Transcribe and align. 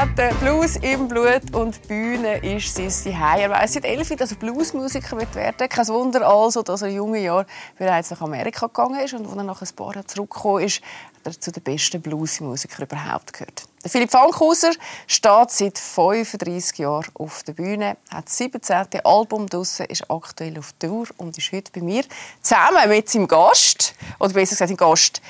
hat 0.00 0.18
den 0.18 0.34
Blues 0.38 0.74
im 0.76 1.06
Blut 1.06 1.54
und 1.54 1.86
Bühne 1.86 2.38
ist 2.38 2.74
sein 2.74 2.90
Zuhause. 2.90 3.42
Er 3.42 3.50
weiss 3.50 3.74
seit 3.74 3.84
elf, 3.84 4.08
dass 4.16 4.32
er 4.32 4.38
Bluesmusiker 4.38 5.16
werden 5.16 5.60
will. 5.60 5.68
Kein 5.68 5.86
Wunder 5.86 6.26
also, 6.26 6.62
dass 6.62 6.82
er 6.82 6.88
in 6.88 6.96
jungen 6.96 7.22
Jahren 7.22 7.46
bereits 7.78 8.10
nach 8.10 8.20
Amerika 8.20 8.66
gegangen 8.66 8.98
ist 8.98 9.14
und 9.14 9.24
als 9.24 9.36
er 9.36 9.44
nach 9.44 9.62
ein 9.62 9.68
paar 9.76 9.94
Jahren 9.94 10.08
zurückgekommen 10.08 10.64
ist, 10.64 10.80
hat 11.24 11.26
er 11.26 11.40
zu 11.40 11.52
den 11.52 11.62
besten 11.62 12.02
Bluesmusikern 12.02 12.86
überhaupt 12.86 13.32
gehört. 13.34 13.66
Der 13.84 13.90
Philipp 13.90 14.10
Fankhauser 14.10 14.72
steht 15.06 15.50
seit 15.50 15.78
35 15.78 16.78
Jahren 16.78 17.06
auf 17.14 17.44
der 17.44 17.52
Bühne, 17.52 17.96
hat 18.10 18.26
das 18.26 18.36
17. 18.38 19.00
Album 19.04 19.48
draussen, 19.48 19.86
ist 19.86 20.10
aktuell 20.10 20.58
auf 20.58 20.72
Tour 20.72 21.06
und 21.18 21.38
ist 21.38 21.52
heute 21.52 21.70
bei 21.70 21.82
mir 21.82 22.02
zusammen 22.42 22.88
mit 22.88 23.08
seinem 23.08 23.28
Gast, 23.28 23.94
oder 24.18 24.32
besser 24.32 24.56
gesagt, 24.56 24.70
sein 24.70 24.76
Gast, 24.76 25.22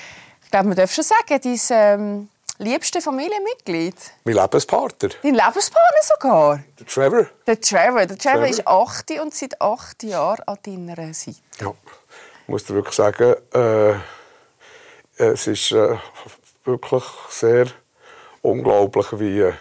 ich 0.42 0.50
glaube, 0.50 0.68
man 0.68 0.76
darf 0.76 0.94
schon 0.94 1.04
sagen, 1.04 1.38
dein 1.42 1.60
ähm, 1.70 2.28
liebste 2.58 3.00
Familienmitglied. 3.00 3.94
Mein 4.24 4.34
Lebenspartner. 4.36 5.10
Dein 5.22 5.34
Lebenspartner 5.34 6.02
sogar? 6.02 6.60
Der 6.78 6.86
Trevor. 6.86 7.26
Der 7.46 7.60
Trevor. 7.60 8.06
Der 8.06 8.18
Trevor, 8.18 8.32
Trevor. 8.32 8.48
ist 8.48 8.66
8 8.66 9.10
und 9.20 9.34
seit 9.34 9.60
8 9.60 10.02
Jahren 10.04 10.42
an 10.46 10.58
deiner 10.64 11.14
Seite. 11.14 11.38
Ja, 11.60 11.74
ich 12.42 12.48
muss 12.48 12.64
dir 12.64 12.74
wirklich 12.74 12.94
sagen, 12.94 13.34
äh, 13.52 13.94
es 15.16 15.46
ist 15.46 15.72
äh, 15.72 15.96
wirklich 16.64 17.04
sehr 17.28 17.66
unglaublich, 18.42 19.06
wie 19.18 19.40
äh, 19.40 19.52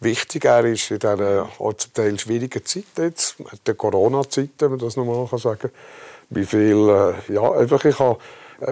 wichtig 0.00 0.44
er 0.44 0.64
ist 0.64 0.90
in 0.90 0.98
diesen 0.98 1.20
auch 1.58 1.72
zum 1.74 1.92
Teil 1.92 2.18
schwierigen 2.18 2.64
Zeiten, 2.64 3.02
jetzt, 3.02 3.36
der 3.66 3.74
Corona-Zeit, 3.74 4.50
wenn 4.58 4.70
man 4.70 4.78
das 4.78 4.96
nochmal 4.96 5.26
sagen 5.38 5.58
kann. 5.58 5.70
Wie 6.30 6.44
viel, 6.44 6.88
äh, 6.88 7.32
ja, 7.32 7.52
einfach 7.52 7.84
ich 7.84 7.98
habe 7.98 8.18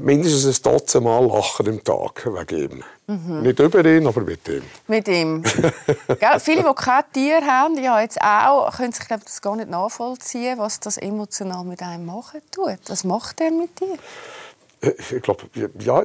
mindestens 0.01 0.47
ein 0.47 0.73
Dutzend 0.73 1.05
Mal 1.05 1.27
lachen 1.27 1.67
im 1.67 1.85
Tag 1.85 2.27
wegen 2.27 2.73
ihm. 2.73 2.85
Mhm. 3.07 3.43
Nicht 3.43 3.59
über 3.61 3.85
ihn, 3.85 4.07
aber 4.07 4.21
mit 4.23 4.49
ihm. 4.49 4.63
Mit 4.89 5.09
ihm. 5.09 5.45
Viele, 6.41 6.63
die 6.63 6.75
kein 6.75 7.05
Tier 7.13 7.47
haben, 7.47 7.83
ja 7.83 8.01
jetzt 8.01 8.21
auch, 8.21 8.77
können 8.77 8.93
sich 8.93 9.07
glaub, 9.07 9.25
das 9.25 9.41
gar 9.41 9.57
nicht 9.57 9.71
nachvollziehen, 9.71 10.59
was 10.59 10.81
das 10.81 10.97
emotional 10.97 11.65
mit 11.65 11.83
einem 11.83 12.07
machen 12.07 12.41
tut. 12.51 12.79
Was 12.89 13.05
macht 13.05 13.41
er 13.41 13.51
mit 13.53 13.79
dir? 13.79 13.97
Ich 14.83 15.23
glaube, 15.23 15.45
ja, 15.79 16.03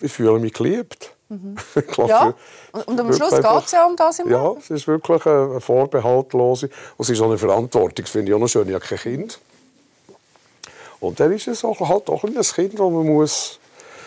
ich, 0.00 0.12
fühle 0.12 0.38
mich 0.38 0.52
geliebt. 0.52 1.14
Mhm. 1.28 1.56
glaub, 1.88 2.08
ja, 2.08 2.34
und 2.86 3.00
am 3.00 3.12
Schluss 3.12 3.30
geht 3.30 3.64
es 3.64 3.72
ja 3.72 3.86
um 3.86 3.96
das 3.96 4.18
im 4.18 4.30
Ja, 4.30 4.52
es 4.58 4.70
ist 4.70 4.86
wirklich 4.86 5.24
eine 5.26 5.60
vorbehaltlose 5.60 6.68
und 6.96 7.02
es 7.02 7.10
ist 7.10 7.20
auch 7.20 7.26
eine 7.26 7.38
Verantwortung. 7.38 8.04
Das 8.04 8.10
finde 8.10 8.30
ich 8.30 8.36
auch 8.36 8.40
noch 8.40 8.48
schön. 8.48 8.68
Ich 8.68 8.74
habe 8.74 8.84
kein 8.84 8.98
Kind. 8.98 9.40
Und 11.00 11.20
dann 11.20 11.32
ist 11.32 11.48
es 11.48 11.64
auch, 11.64 11.80
halt 11.80 12.08
auch 12.08 12.24
ein 12.24 12.34
Kind, 12.34 12.78
wo 12.78 12.90
man 12.90 13.06
muss, 13.06 13.58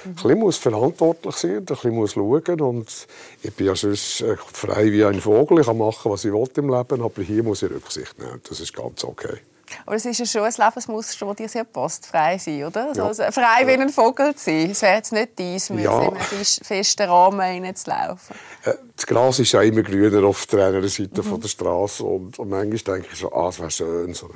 mhm. 0.03 0.11
ein 0.11 0.15
bisschen 0.15 0.39
muss 0.39 0.57
verantwortlich 0.57 1.35
sein 1.35 1.57
und 1.57 1.59
ein 1.59 1.65
bisschen 1.65 1.91
muss 1.91 2.13
schauen 2.13 2.61
und 2.61 3.07
ich 3.43 3.53
bin 3.53 3.67
ja 3.67 3.75
sonst 3.75 4.21
äh, 4.21 4.35
frei 4.53 4.91
wie 4.91 5.05
ein 5.05 5.21
Vogel, 5.21 5.59
ich 5.59 5.65
kann 5.65 5.77
machen, 5.77 6.11
was 6.11 6.25
ich 6.25 6.33
will 6.33 6.49
im 6.55 6.69
Leben, 6.69 7.01
aber 7.01 7.21
hier 7.21 7.43
muss 7.43 7.63
ich 7.63 7.71
Rücksicht 7.71 8.17
nehmen, 8.19 8.41
das 8.47 8.59
ist 8.59 8.73
ganz 8.73 9.03
okay. 9.03 9.39
Aber 9.85 9.95
es 9.95 10.05
ist 10.05 10.19
ja 10.19 10.25
schon 10.25 10.43
ein 10.43 10.53
Lebensmuster, 10.57 11.25
das 11.25 11.35
dir 11.35 11.49
sehr 11.49 11.63
passt, 11.63 12.05
frei 12.05 12.37
sein, 12.37 12.63
oder? 12.63 12.93
Ja. 12.95 13.05
Also 13.05 13.23
frei 13.31 13.65
wie 13.65 13.71
ein 13.71 13.89
Vogel 13.89 14.33
sein. 14.35 14.71
Es 14.71 14.81
wäre 14.81 14.95
jetzt 14.95 15.11
nicht 15.11 15.37
dies, 15.37 15.69
mit 15.69 15.85
ja. 15.85 16.01
in 16.01 16.09
einen 16.09 16.45
festen 16.45 17.09
Rahmen 17.09 17.39
reinzulaufen. 17.39 18.35
Äh, 18.63 18.73
das 18.95 19.05
Gras 19.05 19.39
ist 19.39 19.51
ja 19.51 19.61
immer 19.61 19.83
grüner 19.83 20.25
auf 20.25 20.45
der 20.47 20.67
anderen 20.67 20.89
Seite 20.89 21.23
mhm. 21.23 21.39
der 21.39 21.47
Straße 21.47 22.03
und, 22.03 22.39
und 22.39 22.49
manchmal 22.49 22.99
denke 22.99 23.09
ich 23.13 23.19
so, 23.19 23.31
ah, 23.31 23.49
es 23.49 23.59
wäre 23.59 23.71
schön, 23.71 24.13
so 24.13 24.29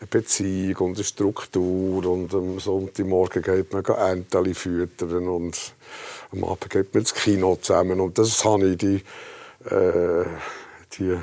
eine 0.00 0.06
Beziehung 0.08 0.76
und 0.88 0.96
eine 0.96 1.04
Struktur 1.04 2.06
und 2.06 2.34
am 2.34 2.58
Sonntagmorgen 2.60 3.42
geht 3.42 3.72
man 3.72 3.84
Enteli 3.84 4.54
füttern 4.54 5.28
und 5.28 5.74
am 6.32 6.44
Abend 6.44 6.70
geht 6.70 6.92
man 6.94 7.02
ins 7.02 7.14
Kino 7.14 7.56
zusammen 7.56 8.00
und 8.00 8.18
das 8.18 8.44
habe 8.44 8.68
ich 8.70 8.78
die, 8.78 9.02
äh, 9.70 10.24
die 10.98 11.16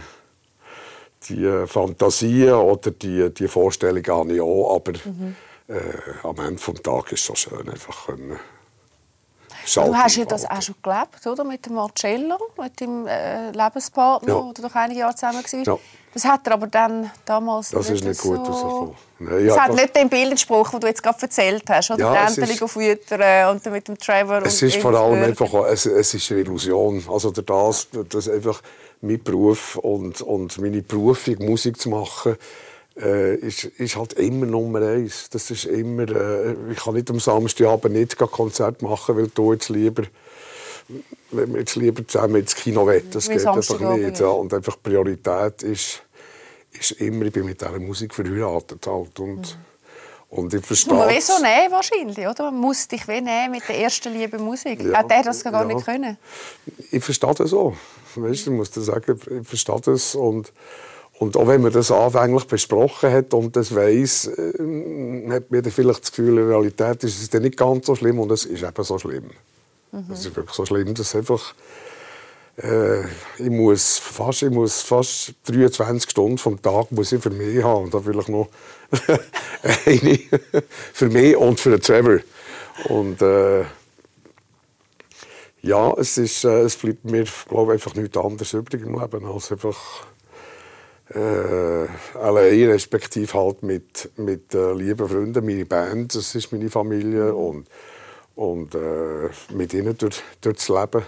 die 1.30 1.68
Fantasien 1.68 2.54
oder 2.54 2.92
die, 2.92 3.34
die 3.34 3.48
Vorstellung 3.48 4.02
gar 4.02 4.26
nicht 4.26 4.42
an, 4.42 4.48
aber 4.48 4.94
mhm. 5.06 5.36
äh, 5.68 6.28
am 6.28 6.38
Ende 6.40 6.62
des 6.62 6.82
Tages 6.82 7.12
ist 7.14 7.20
es 7.20 7.26
so 7.26 7.36
schön, 7.36 7.70
einfach 7.70 8.08
können 8.08 8.40
Du 9.76 9.96
hast 9.96 10.16
ja 10.16 10.26
das 10.26 10.50
auch 10.50 10.62
schon 10.62 10.76
gelebt, 10.82 11.26
oder? 11.26 11.44
Mit 11.44 11.66
dem 11.66 11.74
Marcello, 11.74 12.38
mit 12.58 12.82
deinem 12.82 13.06
äh, 13.08 13.52
Lebenspartner, 13.52 14.34
ja. 14.34 14.44
wo 14.44 14.52
du 14.54 14.62
doch 14.62 14.74
einige 14.76 15.02
Jahre 15.02 15.16
zusammen 15.16 15.44
warst. 15.44 15.54
Ja. 15.54 15.78
Das 16.14 16.26
hat 16.26 16.46
er 16.46 16.54
aber 16.54 16.68
dann 16.68 17.10
damals 17.26 17.70
das 17.70 17.90
nicht, 17.90 18.02
ist 18.02 18.08
nicht 18.08 18.22
gut 18.22 18.46
so... 18.46 18.96
Nein, 19.20 19.48
das 19.48 19.60
hat 19.60 19.74
nicht 19.74 19.96
den 19.96 20.10
Bildspruch, 20.10 20.72
den 20.72 20.80
du 20.82 20.88
jetzt 20.88 21.02
gerade 21.02 21.22
erzählt 21.22 21.64
hast, 21.70 21.92
oder? 21.92 22.14
Ja, 22.14 22.26
die 22.26 22.42
Enteli 22.42 22.68
füttern 22.68 23.50
und 23.50 23.66
mit 23.72 23.88
dem 23.88 23.98
Trevor... 23.98 24.42
Es 24.44 24.62
ist 24.62 24.78
vor 24.78 24.94
allem 24.94 25.24
einfach... 25.24 25.54
Es, 25.70 25.86
es 25.86 26.14
ist 26.14 26.32
eine 26.32 26.42
Illusion. 26.42 27.04
Also 27.10 27.32
das, 27.32 27.88
das 28.10 28.28
einfach 28.28 28.62
mein 29.02 29.24
Beruf 29.24 29.78
und, 29.78 30.22
und 30.22 30.58
meine 30.60 30.82
Berufung, 30.82 31.36
Musik 31.40 31.80
zu 31.80 31.90
machen, 31.90 32.36
äh, 33.00 33.36
ist, 33.36 33.64
ist 33.64 33.96
halt 33.96 34.14
immer 34.14 34.46
Nummer 34.46 34.82
eins. 34.82 35.30
Das 35.30 35.50
ist 35.50 35.66
immer, 35.66 36.10
äh, 36.10 36.56
ich 36.72 36.78
kann 36.78 36.96
nicht 36.96 37.10
am 37.10 37.20
Samstagabend 37.20 37.94
nicht 37.94 38.18
Konzert 38.18 38.82
machen, 38.82 39.16
weil 39.18 39.28
du 39.28 39.54
jetzt 39.54 39.70
lieber 39.70 40.04
wenn 41.32 41.54
wir 41.54 41.60
jetzt 41.60 41.76
lieber 41.76 42.08
zusammen 42.08 42.38
ins 42.38 42.56
Kino 42.56 42.86
wollen. 42.86 43.10
Das 43.12 43.30
Wie 43.30 43.34
geht 43.34 43.46
einfach 43.46 43.80
nicht. 43.80 44.20
Ja. 44.20 44.28
Und 44.28 44.54
einfach 44.54 44.78
Priorität 44.82 45.64
ist, 45.64 46.04
ist 46.72 46.92
immer, 46.92 47.26
ich 47.26 47.34
bin 47.34 47.46
mit 47.46 47.62
dieser 47.62 47.80
Musik 47.80 48.14
verheiratet 48.14 48.86
halt. 48.88 49.20
Und, 49.20 49.38
mhm. 49.38 49.46
und 50.30 50.54
ich 50.54 50.66
verstehe 50.66 50.94
Man 50.94 51.10
will 51.10 51.22
so 51.22 51.34
nehmen 51.42 51.72
wahrscheinlich, 51.72 52.28
oder? 52.28 52.52
Man 52.52 52.62
muss 52.62 52.88
dich 52.88 53.08
wie 53.08 53.22
nehmen 53.22 53.52
mit 53.52 53.68
der 53.68 53.80
ersten 53.80 54.14
Liebe 54.14 54.38
Musik. 54.38 54.82
Ja, 54.84 55.00
Hat 55.00 55.10
der 55.10 55.24
das 55.24 55.44
gar 55.44 55.54
ja. 55.54 55.64
nicht 55.66 55.86
können? 55.86 56.18
Ich 56.92 57.04
verstehe 57.04 57.34
das 57.34 57.54
auch. 57.54 57.76
Weißt, 58.16 58.48
ich 58.48 58.54
muss 58.54 58.72
dir 58.72 58.82
sagen, 58.82 59.20
ich 59.42 59.48
verstehe 59.48 59.82
das 59.82 60.16
und 60.16 60.52
und 61.22 61.38
auch 61.38 61.48
wenn 61.48 61.62
man 61.62 61.72
das 61.72 61.92
anfänglich 61.92 62.46
besprochen 62.46 63.14
hat 63.14 63.36
und 63.36 63.56
das 63.56 63.76
weiß, 63.76 64.26
äh, 64.26 65.30
hat 65.30 65.52
man 65.52 65.64
vielleicht 65.66 66.02
das 66.02 66.12
Gefühl, 66.12 66.40
in 66.40 66.48
Realität 66.48 67.04
ist 67.04 67.22
es 67.22 67.30
dann 67.30 67.44
nicht 67.44 67.58
ganz 67.58 67.86
so 67.86 67.94
schlimm 67.94 68.20
und 68.20 68.32
es 68.32 68.46
ist 68.46 68.64
eben 68.64 68.84
so 68.84 68.98
schlimm. 68.98 69.30
Mhm. 69.92 70.06
Das 70.10 70.26
ist 70.26 70.36
wirklich 70.36 70.56
so 70.56 70.66
schlimm, 70.66 70.94
dass 70.94 71.16
einfach 71.16 71.54
äh, 72.58 73.02
ich 73.38 73.50
muss 73.50 73.98
fast, 73.98 74.44
ich 74.44 74.52
muss 74.52 74.82
fast 74.82 75.34
23 75.46 76.10
Stunden 76.10 76.38
vom 76.38 76.62
Tag 76.62 76.92
muss 76.92 77.12
ich 77.12 77.22
für 77.22 77.30
mich 77.30 77.64
haben 77.64 77.86
und 77.86 77.94
da 77.94 78.00
vielleicht 78.00 78.30
noch 78.30 78.50
eine 79.86 80.20
für 80.94 81.10
mich 81.10 81.36
und 81.36 81.60
für 81.60 81.72
den 81.72 81.82
Trevor 81.82 82.20
und 82.90 83.22
äh, 83.22 83.64
ja, 85.64 85.94
es, 85.98 86.18
ist, 86.18 86.44
äh, 86.44 86.62
es 86.62 86.76
bleibt 86.76 87.06
mir 87.06 87.26
glaube 87.48 87.74
einfach 87.74 87.96
nichts 87.96 88.18
anderes 88.18 88.54
übrig 88.54 88.82
im 88.82 89.00
Leben 89.00 89.26
als 89.26 89.52
einfach 89.52 90.06
äh, 91.14 91.88
allein, 92.18 92.70
respektive 92.70 93.34
halt 93.34 93.64
mit, 93.64 94.10
mit 94.18 94.54
äh, 94.56 94.74
lieben 94.74 95.08
Freunden, 95.08 95.46
meine 95.46 95.66
Band, 95.66 96.16
das 96.16 96.36
ist 96.36 96.52
meine 96.52 96.70
Familie 96.70 97.34
und, 97.34 97.68
und 98.36 98.76
äh, 98.76 99.30
mit 99.54 99.74
ihnen 99.74 99.98
durch, 99.98 100.22
durch 100.42 100.58
das 100.58 100.70
Leben 100.70 101.04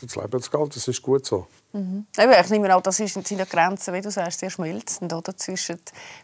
durchs 0.00 0.16
Leben 0.16 0.42
zu 0.42 0.50
gehen. 0.50 0.68
Das 0.72 0.88
ist 0.88 1.02
gut 1.02 1.26
so. 1.26 1.46
Mhm. 1.72 2.06
Ich 2.16 2.50
nehme 2.50 2.74
an, 2.74 2.82
das 2.82 2.96
sind 2.96 3.30
ja 3.30 3.44
Grenzen, 3.44 3.94
wie 3.94 4.00
du 4.00 4.10
sagst, 4.10 4.40
sehr 4.40 4.50
schmelzend 4.50 5.12
oder? 5.12 5.36
zwischen 5.36 5.78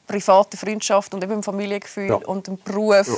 privater 0.06 0.56
Freundschaft 0.56 1.14
und 1.14 1.22
eben 1.22 1.42
Familiengefühl 1.42 2.08
ja. 2.08 2.14
und 2.16 2.46
dem 2.46 2.58
Beruf, 2.58 3.06
ja. 3.06 3.14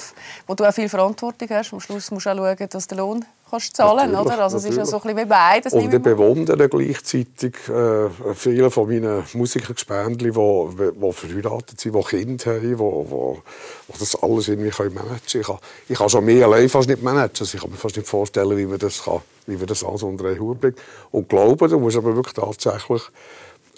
wo 0.46 0.54
du 0.54 0.68
auch 0.68 0.74
viel 0.74 0.88
Verantwortung 0.88 1.48
hast. 1.50 1.72
Am 1.72 1.80
Schluss 1.80 2.10
musst 2.10 2.26
du 2.26 2.30
auch 2.30 2.36
schauen, 2.36 2.68
dass 2.68 2.86
der 2.86 2.98
Lohn 2.98 3.24
kannst 3.50 3.76
zahlen 3.76 4.12
kannst. 4.12 4.32
Oder? 4.32 4.42
Also 4.42 4.56
es 4.58 4.64
ist 4.64 4.76
ja 4.76 4.84
so 4.84 4.96
ein 4.96 5.02
bisschen 5.02 5.18
wie 5.18 5.24
beides. 5.24 5.72
Und 5.72 5.92
ich 5.92 6.02
bewundere 6.02 6.68
gleichzeitig 6.68 7.54
äh, 7.68 8.08
viele 8.34 8.70
von 8.70 8.88
meinen 8.88 9.24
Musikergespendli, 9.34 10.30
die, 10.30 10.92
die 10.94 11.12
verheiratet 11.12 11.80
sind, 11.80 11.94
die 11.94 12.02
Kinder 12.02 12.44
haben, 12.46 12.60
die, 12.60 12.74
die, 12.74 13.94
die 13.94 13.98
das 13.98 14.22
alles 14.22 14.48
irgendwie 14.48 14.70
managen 14.70 14.98
können. 14.98 15.20
Ich 15.40 15.46
kann, 15.46 15.58
ich 15.88 15.98
kann 15.98 16.08
schon 16.08 16.24
mehr 16.24 16.46
allein 16.46 16.68
fast 16.68 16.88
nicht 16.88 17.02
managen. 17.02 17.36
Also 17.40 17.54
ich 17.54 17.60
kann 17.60 17.70
mir 17.70 17.76
fast 17.76 17.96
nicht 17.96 18.08
vorstellen, 18.08 18.56
wie 18.56 18.66
man 18.66 18.78
das 18.78 19.02
kann 19.04 19.20
wie 19.48 19.58
wir 19.58 19.66
das 19.66 19.82
alles 19.82 20.02
unter 20.02 20.26
einen 20.26 20.38
Hut 20.38 20.60
bringen. 20.60 20.76
Und 21.10 21.28
glauben, 21.28 21.68
du 21.68 21.80
musst 21.80 21.96
aber 21.96 22.14
wirklich 22.14 22.34
tatsächlich 22.34 23.02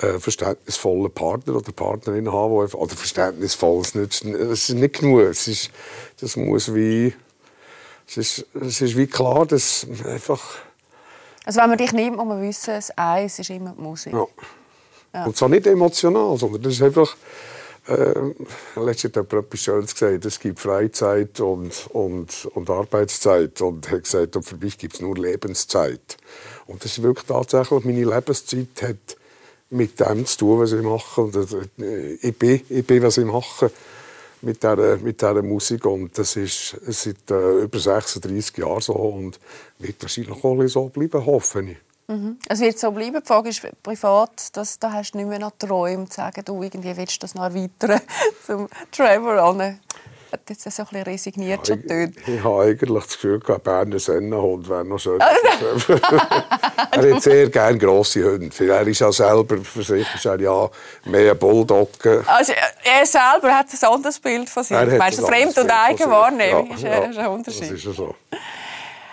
äh, 0.01 0.19
verständnisvolle 0.19 1.09
Partner 1.09 1.57
oder 1.57 1.73
Partnerin 1.73 2.31
haben, 2.31 2.51
wo, 2.51 2.63
oder 2.63 2.97
verständnisvoll, 2.97 3.83
es 3.83 4.23
ist 4.23 4.71
nicht 4.71 5.01
genug. 5.01 5.21
Es 5.21 5.47
ist, 5.47 5.71
das 6.21 6.37
muss 6.37 6.75
wie, 6.75 7.15
es 8.11 8.17
ist, 8.17 8.47
es 8.55 8.81
ist 8.81 8.97
wie 8.97 9.07
klar, 9.07 9.47
dass 9.47 9.87
einfach... 10.05 10.41
Also 11.45 11.61
wenn 11.61 11.69
man 11.69 11.79
dich 11.79 11.93
nimmt, 11.93 12.17
muss 12.17 12.27
man 12.27 12.43
wissen, 12.43 12.75
das 12.75 12.97
Eis 12.99 13.39
ist 13.39 13.51
immer 13.51 13.73
die 13.77 13.81
Musik. 13.81 14.13
Ja. 14.13 14.27
ja. 15.15 15.25
Und 15.25 15.37
zwar 15.37 15.49
nicht 15.49 15.67
emotional, 15.67 16.37
sondern 16.37 16.63
das 16.63 16.75
ist 16.75 16.83
einfach 16.83 17.17
äh, 17.87 18.15
letztens 18.77 19.17
hat 19.17 19.33
jemand 19.33 19.33
etwas 19.33 19.61
Schönes 19.61 19.95
gesagt, 19.95 20.25
es 20.25 20.39
gibt 20.39 20.61
Freizeit 20.61 21.41
und, 21.41 21.87
und, 21.93 22.47
und 22.55 22.69
Arbeitszeit. 22.69 23.61
Und 23.61 23.87
er 23.87 23.93
hat 23.93 24.05
gesagt, 24.05 24.37
und 24.37 24.43
für 24.43 24.57
mich 24.57 24.77
gibt 24.77 24.95
es 24.95 25.01
nur 25.01 25.17
Lebenszeit. 25.17 26.17
Und 26.67 26.85
das 26.85 26.99
ist 26.99 27.03
wirklich 27.03 27.27
tatsächlich, 27.27 27.85
meine 27.85 28.05
Lebenszeit 28.05 28.83
hat 28.83 29.17
mit 29.71 29.99
dem 30.01 30.27
zu 30.27 30.39
tun, 30.39 30.61
was 30.61 30.73
ich 30.73 30.83
mache. 30.83 31.21
Und, 31.21 31.37
äh, 31.79 32.13
ich, 32.21 32.37
bin, 32.37 32.61
ich 32.69 32.87
bin, 32.87 33.03
was 33.03 33.19
ich 33.19 33.25
mache 33.25 33.71
mit 34.43 34.63
dieser, 34.63 34.97
mit 34.99 35.21
dieser 35.21 35.43
Musik. 35.43 35.85
Und 35.87 36.17
das 36.19 36.37
ist 36.37 36.77
seit 36.87 37.31
äh, 37.31 37.63
über 37.63 37.79
36 37.79 38.59
Jahren 38.59 38.81
so 38.81 38.95
und 38.95 39.39
wird 39.79 40.03
wahrscheinlich 40.03 40.45
auch 40.45 40.69
so 40.69 40.89
bleiben, 40.89 41.25
hoffe 41.25 41.63
ich. 41.63 41.77
Mhm. 42.09 42.39
Es 42.49 42.61
wird 42.61 42.79
so 42.79 42.91
bleiben. 42.91 43.21
Die 43.21 43.27
Frage 43.27 43.51
ist 43.51 43.63
privat, 43.83 44.57
dass, 44.57 44.79
da 44.79 44.93
hast 44.93 45.13
du 45.13 45.19
nicht 45.19 45.29
mehr 45.29 45.39
noch 45.39 45.53
Träume 45.59 46.09
zu 46.09 46.17
sagen, 46.17 46.45
du 46.45 46.63
irgendwie 46.63 46.97
willst 46.97 47.23
das 47.23 47.35
noch 47.35 47.45
erweitern 47.45 48.01
zum 48.47 48.69
Trevor 48.91 49.39
an 49.39 49.79
hat 50.33 50.41
jetzt 50.49 50.63
so 50.63 50.83
ein 50.83 50.89
bisschen 50.89 51.03
resigniert 51.05 51.69
ja, 51.69 51.75
schon. 51.75 51.85
Ich, 51.85 52.29
ich 52.29 52.45
habe 52.45 52.63
eigentlich 52.63 53.05
das 53.05 53.15
Gefühl, 53.15 53.41
ein 53.47 53.61
Berner 53.61 53.99
Sennenhund 53.99 54.69
wäre 54.69 54.85
noch 54.85 54.99
schön. 54.99 55.21
er 56.91 57.15
hat 57.15 57.23
sehr 57.23 57.49
gerne 57.49 57.79
grosse 57.79 58.25
Hunde. 58.25 58.51
Er 58.69 58.87
ist 58.87 59.01
ja 59.01 59.13
selber, 59.13 59.59
für 59.59 59.83
sich 59.83 60.07
ist 60.15 60.25
er 60.25 60.41
ja 60.41 60.69
mehr 61.05 61.35
Bulldogge. 61.35 62.25
Also, 62.27 62.53
er 62.85 63.07
selber 63.07 63.55
hat 63.55 63.67
ein 63.71 63.89
anderes 63.89 64.19
Bild 64.19 64.49
von 64.49 64.63
sich. 64.63 64.77
Meinst 64.77 65.19
du, 65.19 65.27
Fremd- 65.27 65.59
und 65.59 65.71
Eigenwahrnehmung 65.71 66.69
ja, 66.71 66.75
ist, 66.75 66.83
ja, 66.83 66.99
ist 66.99 67.19
ein 67.19 67.29
Unterschied. 67.29 67.63
Das 67.63 67.71
ist 67.73 67.85
ja 67.85 67.93
so. 67.93 68.15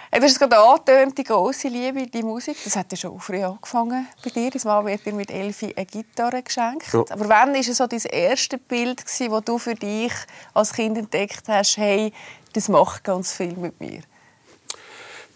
Du 0.09 0.21
hast 0.21 0.39
gerade 0.39 0.57
angetönt, 0.57 1.17
die 1.17 1.23
grosse 1.23 1.67
Liebe, 1.67 2.07
die 2.07 2.23
Musik. 2.23 2.57
Das 2.63 2.75
hat 2.75 2.91
ja 2.91 2.97
schon 2.97 3.19
früh 3.19 3.43
angefangen 3.43 4.07
bei 4.23 4.29
dir. 4.29 4.49
Deine 4.49 4.63
Mama 4.65 4.89
hat 4.89 5.05
dir 5.05 5.13
mit 5.13 5.29
Elfi 5.29 5.73
eine 5.75 5.85
Gitarre 5.85 6.41
geschenkt. 6.41 6.91
Ja. 6.93 7.03
Aber 7.09 7.27
wann 7.27 7.53
war 7.53 7.63
so 7.63 7.85
dein 7.85 7.99
erste 7.99 8.57
Bild, 8.57 9.03
das 9.03 9.43
du 9.45 9.57
für 9.57 9.75
dich 9.75 10.13
als 10.53 10.73
Kind 10.73 10.97
entdeckt 10.97 11.43
hast, 11.49 11.77
hey, 11.77 12.13
das 12.53 12.69
macht 12.69 13.03
ganz 13.03 13.33
viel 13.33 13.53
mit 13.57 13.79
mir? 13.81 14.01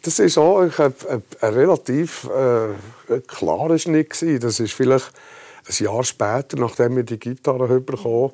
Das 0.04 0.18
ist 0.20 0.38
auch 0.38 0.64
ich 0.64 0.80
ein, 0.80 0.94
ein, 1.10 1.54
relativ 1.54 2.28
äh, 2.30 3.20
klarer 3.28 3.78
Schnitt. 3.78 4.22
Das 4.42 4.60
ist 4.60 4.74
vielleicht 4.74 5.12
ein 5.68 5.84
Jahr 5.84 6.04
später, 6.04 6.58
nachdem 6.58 6.98
ich 6.98 7.06
die 7.06 7.20
Gitarre 7.20 7.80
bekommen 7.82 8.32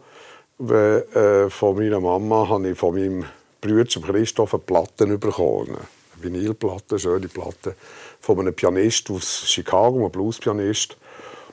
habe, 0.60 1.48
äh, 1.48 1.50
von 1.50 1.76
meiner 1.76 2.00
Mama 2.00 2.48
habe 2.48 2.70
ich 2.70 2.78
von 2.78 2.94
meinem 2.94 3.26
Bruder 3.60 3.84
Christoph 3.86 4.54
eine 4.54 4.64
Platte 4.64 5.18
bekommen. 5.18 5.78
Vinylplatte, 6.22 7.00
schöne 7.00 7.28
Platte, 7.28 7.76
von 8.20 8.40
einem 8.40 8.54
Pianist 8.54 9.10
aus 9.10 9.44
Chicago, 9.46 10.00
einem 10.00 10.12
Bluespianist. 10.12 10.98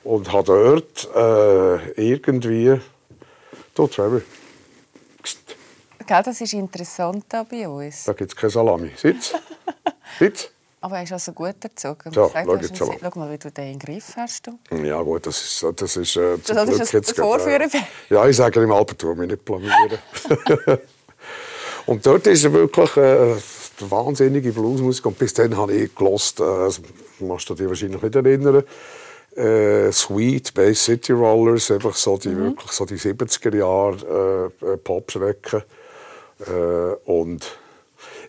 Und 0.05 0.31
habe 0.33 0.45
dort 0.45 1.09
äh, 1.15 1.93
irgendwie... 1.93 2.79
Du, 3.75 3.87
Trevor. 3.87 4.21
Gell, 6.07 6.23
das 6.23 6.41
ist 6.41 6.53
interessant 6.53 7.25
da 7.29 7.43
bei 7.45 7.67
uns. 7.67 8.05
Da 8.05 8.13
gibt 8.13 8.31
es 8.31 8.37
keine 8.37 8.51
Salami. 8.51 8.91
Sitz. 8.97 9.33
Sitz. 10.19 10.51
Aber 10.83 10.99
er 10.99 11.05
ist 11.05 11.13
also 11.13 11.33
gut 11.33 11.55
erzogen. 11.63 12.13
Ja, 12.13 12.29
schau, 12.31 12.57
jetzt 12.57 12.77
schau 12.77 12.95
mal, 13.15 13.33
wie 13.33 13.39
du 13.39 13.51
den 13.51 13.73
in 13.73 13.79
den 13.79 13.79
Griff 13.79 14.13
hast. 14.17 14.47
Du. 14.47 14.59
Ja 14.85 15.01
gut, 15.01 15.27
das 15.27 15.41
ist, 15.43 15.81
das 15.81 15.97
ist 15.97 16.17
äh, 16.17 16.37
das 16.37 16.67
Glück 16.67 16.79
ist 16.79 16.93
jetzt 16.93 17.17
Vorführen. 17.17 17.71
Ja, 18.11 18.29
ich 18.29 18.37
sage 18.37 18.63
im 18.63 18.71
Alpenturm, 18.71 19.23
ich 19.23 19.31
nicht 19.31 19.45
blamieren. 19.47 19.99
Und 21.87 22.05
dort 22.05 22.27
ist 22.27 22.45
er 22.45 22.53
wirklich... 22.53 22.97
Äh, 22.99 23.37
wahnsinnige 23.81 24.53
Bluesmusik. 24.53 25.07
Und 25.07 25.19
bis 25.19 25.35
dann 25.35 25.57
habe 25.57 25.73
ich 25.73 25.95
gelost, 25.95 26.41
äh, 26.41 26.45
also, 26.45 26.83
machst 27.21 27.49
du 27.51 27.55
dich 27.55 27.69
wahrscheinlich 27.69 28.03
nicht 28.03 28.15
erinnern, 28.15 28.65
äh, 29.37 29.91
Sweet, 29.91 30.55
Bay 30.55 30.75
City 30.75 31.13
Rollers, 31.13 31.71
einfach 31.71 31.95
so 31.95 32.17
die, 32.17 32.29
mhm. 32.29 32.45
wirklich 32.45 32.71
so 32.73 32.85
die 32.85 32.97
70er 32.97 33.57
Jahre 33.57 34.53
äh, 34.63 34.73
äh 34.73 34.77
Popschrecken. 34.77 35.63
Äh, 36.47 37.11
und 37.11 37.59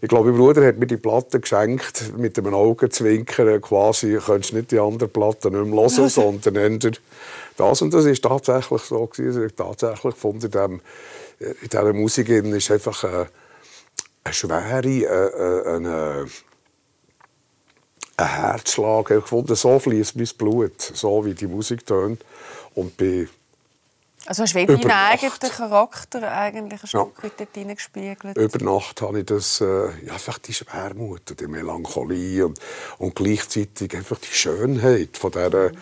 ich 0.02 0.10
glaube, 0.10 0.32
mein 0.32 0.40
Bruder 0.40 0.66
hat 0.66 0.78
mir 0.78 0.88
die 0.88 0.98
Platte 0.98 1.40
geschenkt, 1.40 2.18
mit 2.18 2.38
einem 2.38 2.54
Augenzwinkern 2.54 3.62
quasi, 3.62 4.18
könntest 4.24 4.54
nicht 4.54 4.72
die 4.72 4.80
andere 4.80 5.08
Platte 5.08 5.52
nicht 5.52 5.66
mehr 5.66 5.82
hören, 5.82 6.10
sondern 6.10 6.56
eher 6.56 6.92
das. 7.58 7.82
Und 7.82 7.94
das 7.94 8.06
ist 8.06 8.24
tatsächlich 8.24 8.82
so 8.82 9.06
gewesen. 9.06 9.46
Ich 9.46 9.54
tatsächlich 9.54 10.14
gefunden, 10.16 10.46
in, 10.46 10.52
dem, 10.52 10.82
in 11.40 11.70
dieser 11.70 11.94
Musik 11.94 12.30
ist 12.30 12.72
einfach... 12.72 13.04
Äh, 13.04 13.26
eine 14.26 14.34
schwere, 14.34 14.88
äh, 14.88 15.04
äh, 15.04 15.76
eine, 15.76 16.26
ein 18.18 18.28
Herzschlag. 18.28 19.12
Ich 19.12 19.26
fand, 19.26 19.56
so 19.56 19.80
fließt 19.80 20.16
mein 20.18 20.28
Blut, 20.38 20.82
so 20.82 21.24
wie 21.26 21.34
die 21.34 21.48
Musik 21.48 21.86
tönt. 21.86 22.26
Und 22.74 22.98
bin 22.98 23.30
also 24.28 24.42
hast 24.42 24.56
du 24.56 24.66
deinen 24.66 24.90
eigenen 24.90 25.40
Charakter 25.40 26.32
eigentlich 26.32 26.82
ein 26.82 26.88
Stück 26.88 27.14
ja. 27.22 27.30
dort 27.38 27.50
hineingespiegelt? 27.54 28.36
Über 28.36 28.66
Nacht 28.66 29.00
habe 29.04 29.20
ich 29.20 29.28
das, 29.28 29.62
äh, 29.62 29.66
ja, 30.04 30.14
einfach 30.14 30.40
die 30.40 30.54
Schwermut 30.54 31.30
und 31.30 31.40
die 31.40 31.46
Melancholie 31.46 32.48
und, 32.48 32.60
und 32.98 33.16
gleichzeitig 33.16 33.96
einfach 33.96 34.18
die 34.18 34.34
Schönheit 34.34 35.16
von 35.16 35.30
dieser, 35.30 35.70
mhm. 35.70 35.78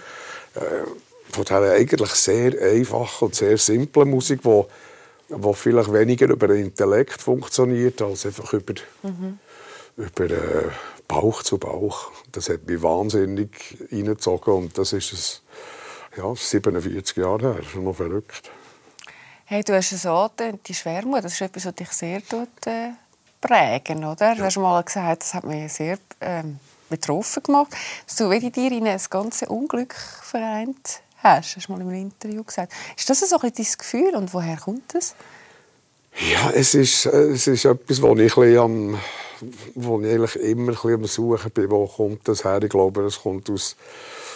äh, 0.55 1.31
von 1.31 1.45
dieser 1.45 1.71
eigentlich 1.71 2.11
sehr 2.11 2.61
einfachen 2.61 3.25
und 3.27 3.35
sehr 3.35 3.57
simplen 3.57 4.09
Musik, 4.09 4.41
die 4.41 4.63
wo 5.35 5.53
vielleicht 5.53 5.91
weniger 5.91 6.27
über 6.27 6.47
den 6.47 6.65
Intellekt 6.65 7.21
funktioniert, 7.21 8.01
als 8.01 8.25
einfach 8.25 8.53
über, 8.53 8.73
mhm. 9.03 9.39
über 9.97 10.25
äh, 10.25 10.69
Bauch 11.07 11.43
zu 11.43 11.57
Bauch. 11.57 12.11
Das 12.31 12.49
hat 12.49 12.65
mich 12.65 12.81
wahnsinnig 12.81 13.77
reingezogen 13.91 14.53
und 14.53 14.77
das 14.77 14.93
ist 14.93 15.13
es, 15.13 15.41
ja, 16.17 16.33
47 16.35 17.17
Jahre 17.17 17.53
her, 17.53 17.55
das 17.57 17.67
ist 17.67 17.75
noch 17.75 17.95
verrückt. 17.95 18.51
Hey, 19.45 19.63
du 19.63 19.75
hast 19.75 19.91
es 19.91 20.05
angetönt, 20.05 20.67
die 20.67 20.73
Schwermut, 20.73 21.23
das 21.23 21.33
ist 21.33 21.41
etwas, 21.41 21.65
was 21.65 21.75
dich 21.75 21.89
sehr 21.89 22.25
tut, 22.25 22.65
äh, 22.65 22.91
prägen, 23.41 24.05
oder? 24.05 24.29
Ja. 24.29 24.35
Du 24.35 24.43
hast 24.43 24.57
mal 24.57 24.81
gesagt, 24.83 25.23
das 25.23 25.33
hat 25.33 25.43
mich 25.43 25.71
sehr 25.73 25.97
ähm, 26.21 26.59
betroffen 26.89 27.43
gemacht, 27.43 27.75
dass 28.05 28.15
du 28.15 28.29
dir 28.29 28.71
in 28.71 28.87
ein 28.87 29.01
ganzes 29.09 29.47
Unglück 29.47 29.93
vereint 29.93 31.01
hast. 31.23 31.55
Hast 31.55 31.67
du 31.67 31.71
mal 31.71 31.81
in 31.81 31.87
einem 31.87 32.01
Interview 32.01 32.43
gesagt. 32.43 32.73
Ist 32.97 33.09
das 33.09 33.21
so 33.21 33.39
ein 33.39 33.51
dein 33.55 33.65
Gefühl 33.77 34.15
und 34.15 34.33
woher 34.33 34.57
kommt 34.57 34.93
das? 34.93 35.15
Ja, 36.31 36.51
es 36.51 36.75
ist, 36.75 37.07
es 37.07 37.47
ist 37.47 37.65
etwas, 37.65 38.01
wo 38.01 38.15
ich, 38.15 38.37
am, 38.37 38.99
wo 39.73 39.99
ich 40.01 40.11
eigentlich 40.11 40.35
immer 40.35 40.73
ein 40.85 40.93
am 40.93 41.05
Suchen 41.05 41.51
bin. 41.51 41.71
Wo 41.71 41.87
kommt 41.87 42.27
das 42.27 42.43
her? 42.43 42.61
Ich 42.61 42.69
glaube, 42.69 43.01
es 43.01 43.21
kommt 43.21 43.49
aus... 43.49 43.75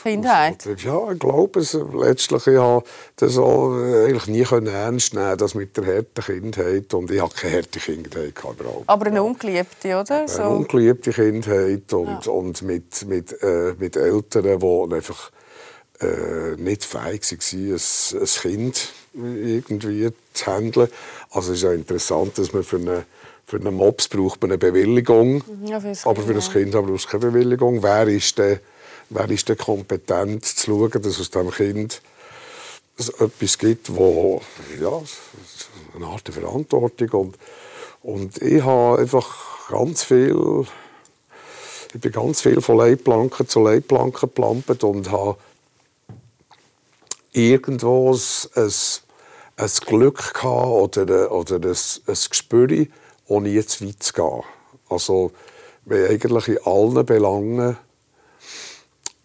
Kindheit? 0.04 0.66
ja, 0.84 1.12
ich 1.12 1.20
glaube 1.20 1.60
es. 1.60 1.74
Letztlich, 1.74 2.48
ich 2.48 2.58
habe 2.58 2.84
das 3.18 3.38
auch 3.38 3.74
eigentlich 3.74 4.28
nie 4.28 4.68
ernst 4.68 5.14
nehmen 5.14 5.38
das 5.38 5.54
mit 5.54 5.76
der 5.76 5.86
harten 5.86 6.22
Kindheit. 6.24 6.94
Und 6.94 7.12
ich 7.12 7.22
habe 7.22 7.34
keine 7.34 7.58
harte 7.58 7.80
Kindheit 7.80 8.34
überhaupt. 8.38 8.84
Aber 8.88 9.06
eine 9.08 9.22
ungeliebte, 9.22 10.00
oder? 10.00 10.20
Eine 10.20 10.28
so. 10.28 10.44
ungeliebte 10.44 11.12
Kindheit 11.12 11.92
und, 11.94 12.26
ja. 12.26 12.32
und 12.32 12.62
mit, 12.62 13.06
mit, 13.06 13.42
äh, 13.42 13.74
mit 13.78 13.96
Eltern, 13.96 14.60
die 14.60 14.96
einfach 14.96 15.32
äh, 16.00 16.56
nicht 16.58 16.86
fähig 16.86 17.24
waren, 17.24 17.74
ein, 17.74 18.22
ein 18.22 18.28
Kind 18.28 18.94
irgendwie 19.14 20.10
zu 20.34 20.46
handeln. 20.46 20.90
Also 21.32 21.52
es 21.52 21.60
ist 21.60 21.64
ja 21.64 21.74
interessant, 21.74 22.38
dass 22.38 22.54
man 22.54 22.64
für 22.64 22.78
eine 22.78 23.06
für 23.46 23.58
einen 23.58 23.76
Mops 23.76 24.10
braucht 24.10 24.42
man 24.42 24.52
eine 24.52 24.58
Bewilligung, 24.58 25.36
mhm, 25.36 25.68
ja, 25.68 25.78
aber 25.78 26.22
für 26.22 26.34
ein 26.34 26.40
Kind 26.42 26.74
braucht 26.74 26.90
es 26.90 27.08
keine 27.08 27.28
Bewilligung. 27.28 27.82
Wer 27.82 28.06
ist 28.10 28.38
denn, 28.38 28.60
wer 29.10 29.30
ist 29.30 29.48
denn 29.48 29.58
kompetent 29.58 30.44
zu 30.44 30.66
schauen, 30.66 31.02
dass 31.02 31.18
aus 31.22 31.32
diesem 31.32 31.52
Kind 31.52 32.02
etwas 32.98 33.58
gibt, 33.58 33.96
wo 33.96 34.42
ja, 34.82 35.02
eine 35.96 36.08
Art 36.08 36.28
Verantwortung 36.28 37.10
und 37.10 37.38
und 38.04 38.42
ich 38.42 38.64
habe 38.64 39.00
einfach 39.00 39.70
ganz 39.70 40.04
viel 40.04 40.66
ich 41.94 42.02
bin 42.02 42.12
ganz 42.12 42.42
viel 42.42 42.62
von 42.62 42.78
Leitplanken 42.78 43.48
zu 43.48 43.62
Leitplanken 43.62 44.20
geplantet 44.20 44.84
und 44.84 45.10
habe 45.12 45.38
irgendwo 47.38 48.12
ein, 48.14 48.72
ein 49.58 49.72
Glück 49.86 50.34
gehabt 50.34 50.98
oder, 50.98 51.32
oder 51.32 51.56
ein, 51.56 51.64
ein 51.66 52.18
Gespür, 52.30 52.88
ohne 53.28 53.50
jetzt 53.50 53.86
weit 53.86 54.02
zu 54.02 54.14
gehen. 54.14 54.44
Also, 54.90 55.32
wir 55.86 56.10
eigentlich 56.10 56.48
in 56.48 56.60
allen 56.66 57.06
Belangen 57.06 57.78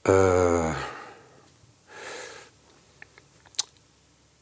äh, 0.05 0.73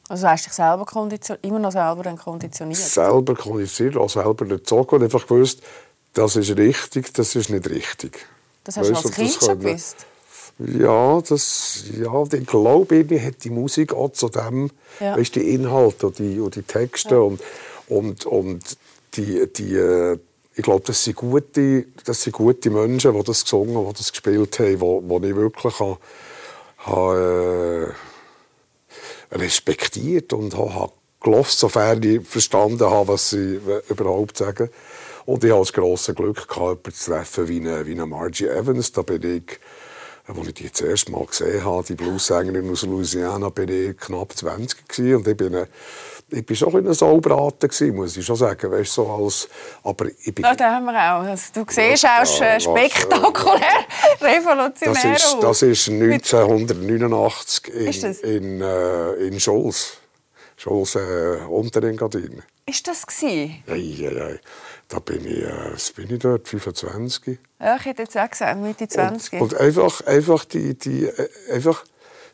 Also 0.08 0.26
hast 0.26 0.44
du 0.44 0.48
dich 0.48 0.56
selber 0.56 1.38
immer 1.42 1.60
noch 1.60 1.70
selber 1.70 2.16
konditioniert? 2.16 2.80
Selber 2.80 3.36
konditioniert, 3.36 3.96
auch 3.96 4.10
selber 4.10 4.50
erzogen 4.50 4.96
und 4.96 5.04
einfach 5.04 5.24
gewusst, 5.24 5.62
das 6.14 6.34
ist 6.34 6.56
richtig, 6.56 7.14
das 7.14 7.36
ist 7.36 7.48
nicht 7.48 7.70
richtig. 7.70 8.26
Das 8.64 8.76
hast 8.76 8.90
weißt, 8.90 9.04
du 9.04 9.08
als 9.08 9.14
Kind 9.16 9.32
schon 9.32 9.60
gewusst? 9.60 10.06
Ja, 10.66 11.20
das, 11.20 11.84
ja, 11.98 12.22
ich 12.32 12.46
glaube, 12.46 12.96
irgendwie 12.96 13.20
hat 13.20 13.44
die 13.44 13.50
Musik 13.50 13.94
auch 13.94 14.12
zu 14.12 14.28
dem, 14.28 14.70
ja. 14.98 15.16
weißt, 15.16 15.34
die 15.34 15.54
Inhalte 15.54 16.08
und 16.08 16.18
die, 16.18 16.38
und 16.38 16.54
die 16.54 16.62
Texte 16.62 17.14
ja. 17.14 17.20
und, 17.20 17.40
und, 17.88 18.26
und 18.26 18.76
die, 19.14 19.50
die, 19.52 19.74
äh, 19.74 20.18
ich 20.54 20.62
glaube, 20.62 20.84
das 20.86 21.02
sind 21.04 21.16
gute, 21.16 21.86
das 22.04 22.22
sind 22.22 22.34
gute 22.34 22.70
Menschen, 22.70 23.14
die 23.14 23.22
das 23.22 23.44
gesungen, 23.44 23.86
die 23.86 23.92
das 23.94 24.10
gespielt 24.10 24.58
haben, 24.58 24.80
wo, 24.80 25.02
wo 25.06 25.18
ich 25.18 25.34
wirklich 25.34 25.80
habe, 25.80 25.98
habe, 26.78 27.94
äh, 29.32 29.36
respektiert 29.36 30.32
und 30.32 30.56
habe 30.56 30.92
gelost, 31.20 31.58
sofern 31.58 32.02
ich 32.02 32.26
verstanden 32.26 32.84
habe, 32.84 33.08
was 33.08 33.30
sie 33.30 33.60
überhaupt 33.88 34.38
sagen. 34.38 34.70
Und 35.26 35.44
ich 35.44 35.50
hatte 35.50 35.60
das 35.60 35.72
grosse 35.72 36.14
Glück, 36.14 36.46
jemanden 36.54 36.92
zu 36.92 37.10
treffen 37.10 37.48
wie 37.48 37.60
eine, 37.60 37.86
wie 37.86 37.92
eine 37.92 38.06
Margie 38.06 38.46
Evans. 38.46 38.92
Da 38.92 39.02
bin 39.02 39.22
ich 39.22 39.60
als 40.26 40.48
ich 40.48 40.54
die 40.54 40.70
das 40.70 40.80
erste 40.80 41.12
Mal 41.12 41.24
gesehen 41.26 41.64
habe, 41.64 41.84
die 41.84 41.94
Bluessängerin 41.94 42.70
aus 42.70 42.82
Louisiana, 42.82 43.48
bin 43.48 43.68
ich 43.68 43.96
knapp 43.98 44.36
20 44.36 44.88
gewesen. 44.88 45.16
und 45.16 45.28
ich 45.28 45.36
bin, 45.36 45.54
eine, 45.54 45.68
ich 46.28 46.46
bin 46.46 46.56
schon 46.56 46.86
ein 46.86 46.94
Saubraten 46.94 47.94
muss 47.94 48.16
ich 48.16 48.24
schon 48.24 48.36
sagen, 48.36 48.70
weißt, 48.70 48.92
so 48.92 49.10
als, 49.10 49.48
aber 49.82 50.06
ich 50.06 50.34
bin... 50.34 50.44
Ja, 50.44 50.54
da 50.54 50.74
haben 50.76 50.84
wir 50.84 50.92
auch. 50.92 51.22
Also, 51.24 51.46
du 51.54 51.64
siehst 51.68 52.02
ja, 52.04 52.22
auch 52.22 52.40
ja, 52.40 52.60
spektakulär, 52.60 53.84
revolutionär 54.20 54.94
das 55.12 55.24
ist, 55.24 55.36
das 55.40 55.62
ist 55.62 55.88
1989 55.88 57.74
in, 57.74 57.86
ist 57.86 58.04
in, 58.22 58.60
äh, 58.60 59.12
in 59.14 59.40
Scholz. 59.40 59.96
Scholz 60.60 60.94
äh, 60.94 61.38
Unterengadin. 61.48 62.42
Ist 62.66 62.86
das 62.86 63.06
gewesen? 63.06 63.64
Ja, 63.66 63.74
ja. 63.74 64.36
Da 64.88 64.98
bin 64.98 65.24
ich, 65.24 65.42
äh, 65.42 65.92
bin 65.96 66.14
ich 66.14 66.18
dort, 66.18 66.46
25. 66.46 67.38
Ja, 67.58 67.76
ich 67.76 67.86
hätte 67.86 68.02
jetzt 68.02 68.18
auch 68.18 68.28
gesagt, 68.28 68.60
Mitte 68.60 68.86
20. 68.86 69.40
Und, 69.40 69.40
und 69.40 69.54
einfach, 69.58 70.02
einfach 70.02 70.44
die, 70.44 70.74
die, 70.74 71.06
äh, 71.06 71.28
einfach, 71.50 71.82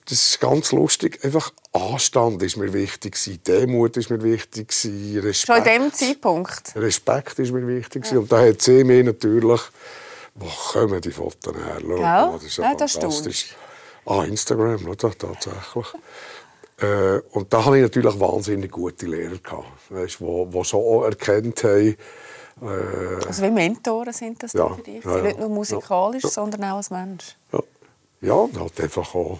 das 0.06 0.30
ist 0.30 0.40
ganz 0.40 0.72
lustig, 0.72 1.24
einfach 1.24 1.52
Anstand 1.72 2.42
ist 2.42 2.56
mir 2.56 2.72
wichtig 2.72 3.16
Demut 3.46 3.96
ist 3.96 4.10
mir 4.10 4.20
wichtig 4.20 4.74
Respekt. 5.22 5.46
Schon 5.46 5.56
in 5.58 5.82
dem 5.82 5.92
Zeitpunkt? 5.92 6.74
Respekt 6.74 7.38
ist 7.38 7.52
mir 7.52 7.66
wichtig 7.68 8.10
ja. 8.10 8.18
Und 8.18 8.32
da 8.32 8.40
hat 8.40 8.60
sie 8.60 8.82
mir 8.82 9.04
natürlich, 9.04 9.60
wo 10.34 10.46
kommen 10.72 11.00
die 11.00 11.12
Fotos 11.12 11.54
her? 11.54 11.80
Ja, 11.96 12.32
das 12.32 12.42
ist 12.42 12.56
ja, 12.56 12.64
ja 12.64 12.70
fantastisch. 12.70 13.54
Ah, 14.04 14.24
Instagram, 14.24 14.86
oder? 14.86 15.12
tatsächlich. 15.16 15.86
Äh, 16.78 17.20
und 17.32 17.52
da 17.52 17.64
hatte 17.64 17.76
ich 17.76 17.82
natürlich 17.82 18.20
wahnsinnig 18.20 18.70
gute 18.70 19.06
Lehrer, 19.06 19.38
gehabt, 19.42 19.66
weißt, 19.88 20.20
die, 20.20 20.46
die 20.52 20.64
schon 20.64 21.04
erkannt 21.04 21.64
haben, 21.64 21.96
äh, 22.62 23.26
also 23.26 23.42
wie 23.42 23.50
Mentoren 23.50 24.12
sind 24.12 24.42
das 24.42 24.52
ja, 24.52 24.68
für 24.68 24.82
dich? 24.82 25.04
Ja, 25.04 25.20
Nicht 25.20 25.38
nur 25.38 25.48
musikalisch, 25.48 26.24
ja. 26.24 26.30
sondern 26.30 26.64
auch 26.64 26.76
als 26.76 26.90
Mensch? 26.90 27.36
Ja, 27.52 27.60
ja 28.22 28.48
halt 28.58 28.80
einfach 28.80 29.14
auch. 29.14 29.38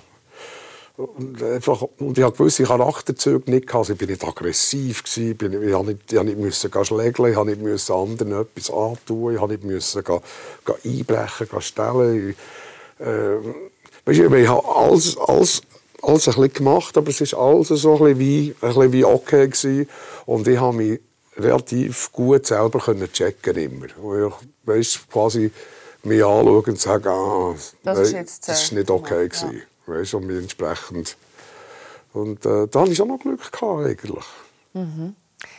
Und, 0.97 1.43
einfach, 1.43 1.83
und 1.99 2.16
ich 2.16 2.25
hatte 2.25 2.38
gewisse 2.38 2.64
Charakterzüge 2.64 3.50
nicht. 3.50 3.75
Also 3.75 3.93
ich 3.93 4.00
war 4.00 4.09
nicht 4.09 4.25
aggressiv. 4.25 5.02
Gewesen, 5.02 5.37
bin, 5.37 5.52
ich 5.52 5.73
musste 5.73 5.93
nicht, 5.93 6.12
ich 6.12 6.23
nicht 6.23 6.38
müssen 6.38 6.85
schlägeln, 6.85 7.31
ich 7.31 7.37
musste 7.37 7.62
nicht 7.62 7.90
anderen 7.90 8.33
etwas 8.33 8.71
antun, 8.71 9.35
ich 9.35 9.40
musste 9.40 9.55
nicht 9.55 9.64
müssen 9.64 10.05
gehen, 10.05 10.21
gehen 10.64 10.99
einbrechen, 10.99 11.49
gehen 11.50 11.61
stellen. 11.61 12.31
Ich, 12.31 13.07
äh, 13.07 13.37
weißt 14.07 14.19
du, 14.21 14.35
ich 14.35 14.49
habe 14.49 14.75
alles, 14.75 15.19
alles, 15.19 15.62
alles 16.07 16.29
ein 16.29 16.35
bisschen 16.35 16.53
gemacht, 16.53 16.97
aber 16.97 17.09
es 17.09 17.33
war 17.33 17.41
alles 17.41 17.69
so 17.69 17.93
ein 17.95 17.99
bisschen 17.99 18.19
wie, 18.19 18.55
ein 18.61 18.69
bisschen 18.69 18.93
wie 18.93 19.05
okay. 19.05 19.49
Gewesen. 19.49 19.89
Und 20.27 20.47
ich 20.47 20.59
habe 20.59 20.77
mich 20.77 21.01
relativ 21.37 22.13
gut 22.13 22.47
selber 22.47 22.79
können 22.79 23.13
checken 23.13 23.57
immer. 23.57 23.87
Ich 23.87 24.33
weißt, 24.65 25.11
quasi 25.11 25.51
mich 26.05 26.25
anschauen 26.25 26.65
und 26.65 26.81
sagen, 26.81 27.09
ah, 27.09 27.55
das, 27.83 27.99
ist, 27.99 28.13
jetzt, 28.13 28.49
das 28.49 28.63
ist 28.65 28.73
nicht 28.73 28.91
okay 28.91 29.23
ja. 29.23 29.29
gewesen. 29.29 29.63
Weißt, 29.87 30.15
und 30.15 30.27
mir 30.27 30.39
entsprechend. 30.39 31.17
Und 32.13 32.47
äh, 32.47 32.67
da 32.69 32.81
hatte 32.81 32.93
ich 32.93 33.01
auch 33.01 33.07
noch 33.07 33.21
Glück 33.21 33.53
gehabt, 33.53 33.87
eigentlich. 33.87 34.25
Mhm. 34.73 35.15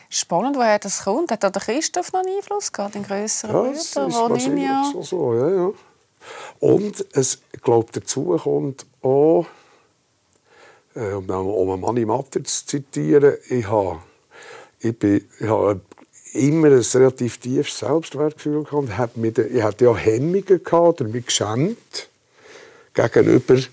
Spannend, 0.08 0.56
woher 0.56 0.78
das 0.78 1.04
kommt. 1.04 1.30
Hat 1.30 1.44
da 1.44 1.50
der 1.50 1.62
Christoph 1.62 2.12
noch 2.12 2.20
einen 2.20 2.36
Einfluss 2.36 2.72
gehabt, 2.72 2.94
den 2.94 3.04
grösseren 3.04 3.54
ja, 3.54 4.10
wo 4.10 4.30
wahrscheinlich 4.30 4.68
so, 4.92 5.02
so, 5.02 5.34
ja, 5.34 5.50
ja. 5.50 5.72
Und 6.58 7.06
es, 7.12 7.38
ich 7.52 7.62
glaube, 7.62 7.88
dazu 7.92 8.36
kommt 8.42 8.86
auch, 9.02 9.46
äh, 10.94 11.12
um, 11.12 11.80
Manni 11.80 12.04
Matter 12.04 12.42
zu 12.44 12.66
zitieren, 12.66 13.34
ich 13.48 13.66
habe 13.68 14.00
ich, 14.80 14.98
bin, 14.98 15.24
ich 15.40 15.46
habe 15.46 15.80
immer 16.32 16.68
ein 16.68 16.84
relativ 16.94 17.38
tiefes 17.38 17.78
Selbstwertgefühl 17.78 18.64
gehabt. 18.64 19.16
Ich 19.16 19.62
hatte 19.62 19.84
ja 19.84 19.96
Hemmungen 19.96 20.44
gehabt 20.44 21.00
oder 21.00 21.04
mich 21.04 21.26
geschämt 21.26 22.08
gegenüber 22.94 23.54
der 23.54 23.64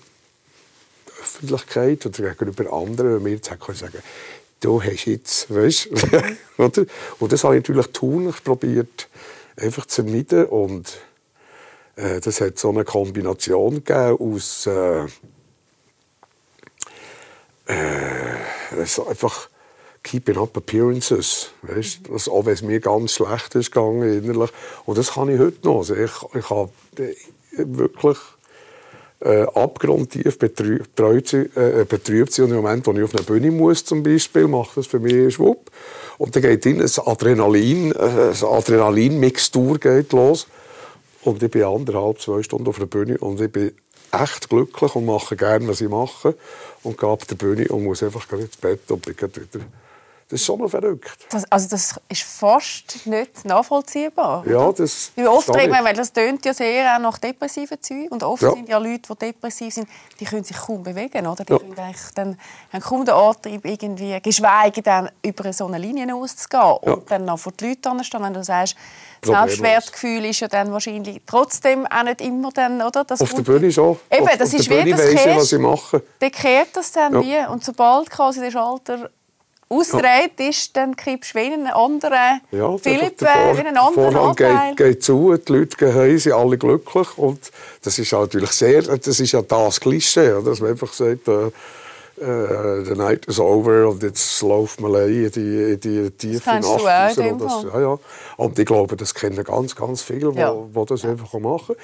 Öffentlichkeit 1.20 2.06
oder 2.06 2.30
gegenüber 2.30 2.72
anderen, 2.72 3.16
wenn 3.16 3.22
mir 3.22 3.30
jetzt 3.30 3.46
sagen 3.46 4.02
du 4.60 4.82
hast 4.82 5.04
jetzt, 5.04 5.54
weißt 5.54 5.90
oder? 6.58 6.86
Und 7.18 7.32
das 7.32 7.44
habe 7.44 7.56
ich 7.56 7.62
natürlich 7.62 7.86
tunlich 7.88 8.42
probiert, 8.42 9.08
einfach 9.56 9.86
zu 9.86 10.02
vermeiden. 10.02 10.46
Und 10.46 10.98
äh, 11.96 12.20
das 12.20 12.40
hat 12.40 12.58
so 12.58 12.70
eine 12.70 12.84
Kombination 12.84 13.84
gegeben 13.84 14.16
aus 14.18 14.66
äh, 14.66 15.06
äh, 17.66 18.76
also 18.78 19.06
einfach 19.06 19.48
keeping 20.02 20.38
up 20.38 20.56
appearances. 20.56 21.50
Weißt? 21.62 22.00
Das, 22.10 22.28
auch 22.28 22.46
wenn 22.46 22.54
es 22.54 22.62
mir 22.62 22.80
ganz 22.80 23.12
schlecht 23.12 23.54
ist 23.54 23.72
gegangen 23.72 24.02
innerlich. 24.02 24.50
Und 24.84 24.98
das 24.98 25.12
kann 25.14 25.28
ich 25.28 25.38
heute 25.38 25.66
noch. 25.66 25.78
Also 25.78 25.94
ich, 25.94 26.12
ich 26.34 26.50
habe 26.50 26.70
wirklich 27.56 28.18
äh, 29.20 29.42
abgrundtief 29.42 30.38
betrübt, 30.38 30.98
äh, 31.00 31.84
betrübt 31.88 32.32
sein. 32.32 32.46
Und 32.46 32.50
im 32.52 32.56
Moment, 32.58 32.86
wo 32.86 32.92
ich 32.92 33.02
auf 33.02 33.14
eine 33.14 33.24
Bühne 33.24 33.50
muss, 33.50 33.84
zum 33.84 34.02
Beispiel, 34.02 34.46
macht 34.46 34.76
das 34.76 34.86
für 34.86 35.00
mich 35.00 35.34
Schwupp. 35.34 35.70
Und 36.18 36.34
dann 36.34 36.42
geht 36.42 36.66
in 36.66 36.80
ein 36.80 36.90
Adrenalin, 37.04 37.92
äh, 37.92 37.98
eine 37.98 38.32
Adrenalin-Mixtur 38.42 39.78
geht 39.78 40.12
los. 40.12 40.46
Und 41.22 41.42
ich 41.42 41.50
bin 41.50 41.64
anderthalb, 41.64 42.20
zwei 42.20 42.42
Stunden 42.42 42.68
auf 42.68 42.78
der 42.78 42.86
Bühne 42.86 43.18
und 43.18 43.40
ich 43.40 43.50
bin 43.50 43.72
echt 44.12 44.48
glücklich 44.48 44.94
und 44.94 45.06
mache 45.06 45.36
gerne, 45.36 45.66
was 45.66 45.80
ich 45.80 45.88
mache. 45.88 46.36
Und 46.86 46.96
gehe 46.98 47.08
auf 47.08 47.24
der 47.24 47.34
Bühne 47.34 47.66
und 47.66 47.82
muss 47.82 48.00
einfach 48.04 48.30
ins 48.34 48.56
Bett 48.56 48.88
und 48.92 49.04
bin 49.04 49.16
wieder 49.16 49.66
das 50.28 50.40
ist 50.40 50.46
schon 50.46 50.68
verrückt. 50.68 51.26
Das, 51.30 51.44
also 51.52 51.68
das 51.68 51.94
ist 52.08 52.22
fast 52.22 53.06
nicht 53.06 53.44
nachvollziehbar. 53.44 54.44
Ja, 54.44 54.72
das 54.72 55.12
Wie 55.14 55.24
oft 55.24 55.54
reden 55.54 55.72
wir, 55.72 55.84
weil 55.84 55.94
das 55.94 56.12
tönt 56.12 56.44
ja 56.44 56.52
sehr 56.52 56.96
auch 56.96 56.98
nach 56.98 57.18
depressiven 57.18 57.80
Zügen 57.80 58.08
und 58.08 58.24
oft 58.24 58.42
ja. 58.42 58.50
sind 58.50 58.68
ja 58.68 58.78
Leute, 58.78 59.02
die 59.14 59.18
depressiv 59.26 59.72
sind, 59.72 59.88
die 60.18 60.24
können 60.24 60.42
sich 60.42 60.56
kaum 60.56 60.82
bewegen, 60.82 61.28
oder? 61.28 61.44
Die 61.44 61.52
ja. 61.52 61.58
können 61.60 61.94
dann, 62.16 62.38
haben 62.72 62.80
kaum 62.80 63.04
den 63.04 63.14
Antrieb 63.14 63.64
irgendwie, 63.64 64.20
geschweige 64.20 64.82
denn 64.82 65.10
über 65.22 65.52
so 65.52 65.66
eine 65.66 65.78
Linie 65.78 66.12
auszugehen 66.12 66.60
ja. 66.60 66.92
und 66.92 67.08
dann 67.08 67.24
noch 67.24 67.38
vor 67.38 67.52
die 67.52 67.68
Leute 67.68 67.90
anstehen, 67.90 68.22
wenn 68.22 68.34
du 68.34 68.42
sagst, 68.42 68.74
das 69.20 69.30
Selbstwertgefühl 69.30 70.24
ist 70.24 70.40
ja 70.40 70.48
dann 70.48 70.72
wahrscheinlich 70.72 71.22
trotzdem 71.26 71.86
auch 71.86 72.02
nicht 72.02 72.20
immer 72.20 72.50
dann, 72.52 72.82
oder? 72.82 73.04
Das 73.04 73.20
auf 73.20 73.32
der 73.32 73.42
Bühne 73.42 73.70
schon. 73.70 73.96
Eben, 74.10 74.26
auf, 74.26 74.36
das 74.36 74.54
auf 74.54 74.60
ist 74.60 74.70
wie 74.70 74.90
das 74.90 75.00
Kehrt, 75.00 75.36
was 75.36 75.52
ich 75.52 75.58
mache. 75.58 76.02
Dann 76.18 76.30
kehrt 76.30 76.68
das 76.74 76.92
dann 76.92 77.14
ja. 77.14 77.46
wie 77.46 77.52
und 77.52 77.64
sobald 77.64 78.10
quasi 78.10 78.40
das 78.40 78.54
Alter 78.54 79.10
ausgedreht 79.68 80.38
ist, 80.38 80.76
dann 80.76 80.94
kriegst 80.96 81.34
du 81.34 81.38
wie 81.38 81.52
einen 81.52 81.66
anderen 81.66 82.40
ja, 82.52 82.76
Philipp, 82.78 83.18
der, 83.18 83.34
der, 83.34 83.56
wie 83.56 83.66
einen 83.66 83.76
anderen 83.76 84.12
Vorhang 84.12 84.36
geht, 84.36 84.76
geht 84.76 85.02
zu, 85.02 85.36
die 85.36 85.52
Leute 85.52 85.76
gehen 85.76 85.94
heim, 85.94 86.18
sind 86.18 86.32
alle 86.32 86.56
glücklich 86.56 87.18
und 87.18 87.50
das 87.82 87.98
ist 87.98 88.12
natürlich 88.12 88.50
sehr, 88.50 88.82
das 88.82 89.20
ist 89.20 89.32
ja 89.32 89.42
das 89.42 89.80
Klischee, 89.80 90.40
dass 90.44 90.60
man 90.60 90.70
einfach 90.70 90.92
sagt, 90.92 91.28
äh, 91.28 91.50
äh, 92.18 92.84
the 92.84 92.94
night 92.94 93.26
is 93.26 93.38
over 93.38 93.88
und 93.88 94.02
jetzt 94.02 94.40
läuft 94.40 94.80
man 94.80 94.94
in 94.94 95.30
die, 95.30 95.72
in 95.72 95.80
die 95.80 96.10
tiefe 96.10 96.48
Nacht 96.48 96.64
raus. 96.64 97.14
Das, 97.14 97.64
ja, 97.64 97.80
ja. 97.80 97.98
Und 98.36 98.58
ich 98.58 98.64
glaube, 98.64 98.96
das 98.96 99.14
kennen 99.14 99.44
ganz, 99.44 99.76
ganz 99.76 100.02
viele, 100.02 100.32
die 100.32 100.38
ja. 100.38 100.54
das 100.86 101.04
einfach 101.04 101.38
machen. 101.38 101.74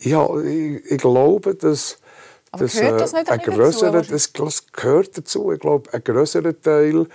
Ja, 0.00 0.28
ich, 0.40 0.90
ich 0.90 0.98
glaube, 0.98 1.54
dass 1.54 1.98
aber 2.50 2.64
das, 2.64 2.74
gehört 2.74 3.00
das 3.00 3.12
nicht 3.12 3.30
ein 3.30 3.38
größerer, 3.38 4.02
das, 4.02 4.32
das 4.32 4.72
gehört 4.72 5.18
dazu. 5.18 5.52
Ich 5.52 5.60
glaube, 5.60 5.92
ein 5.92 6.02
größerer 6.02 6.60
Teil 6.60 7.06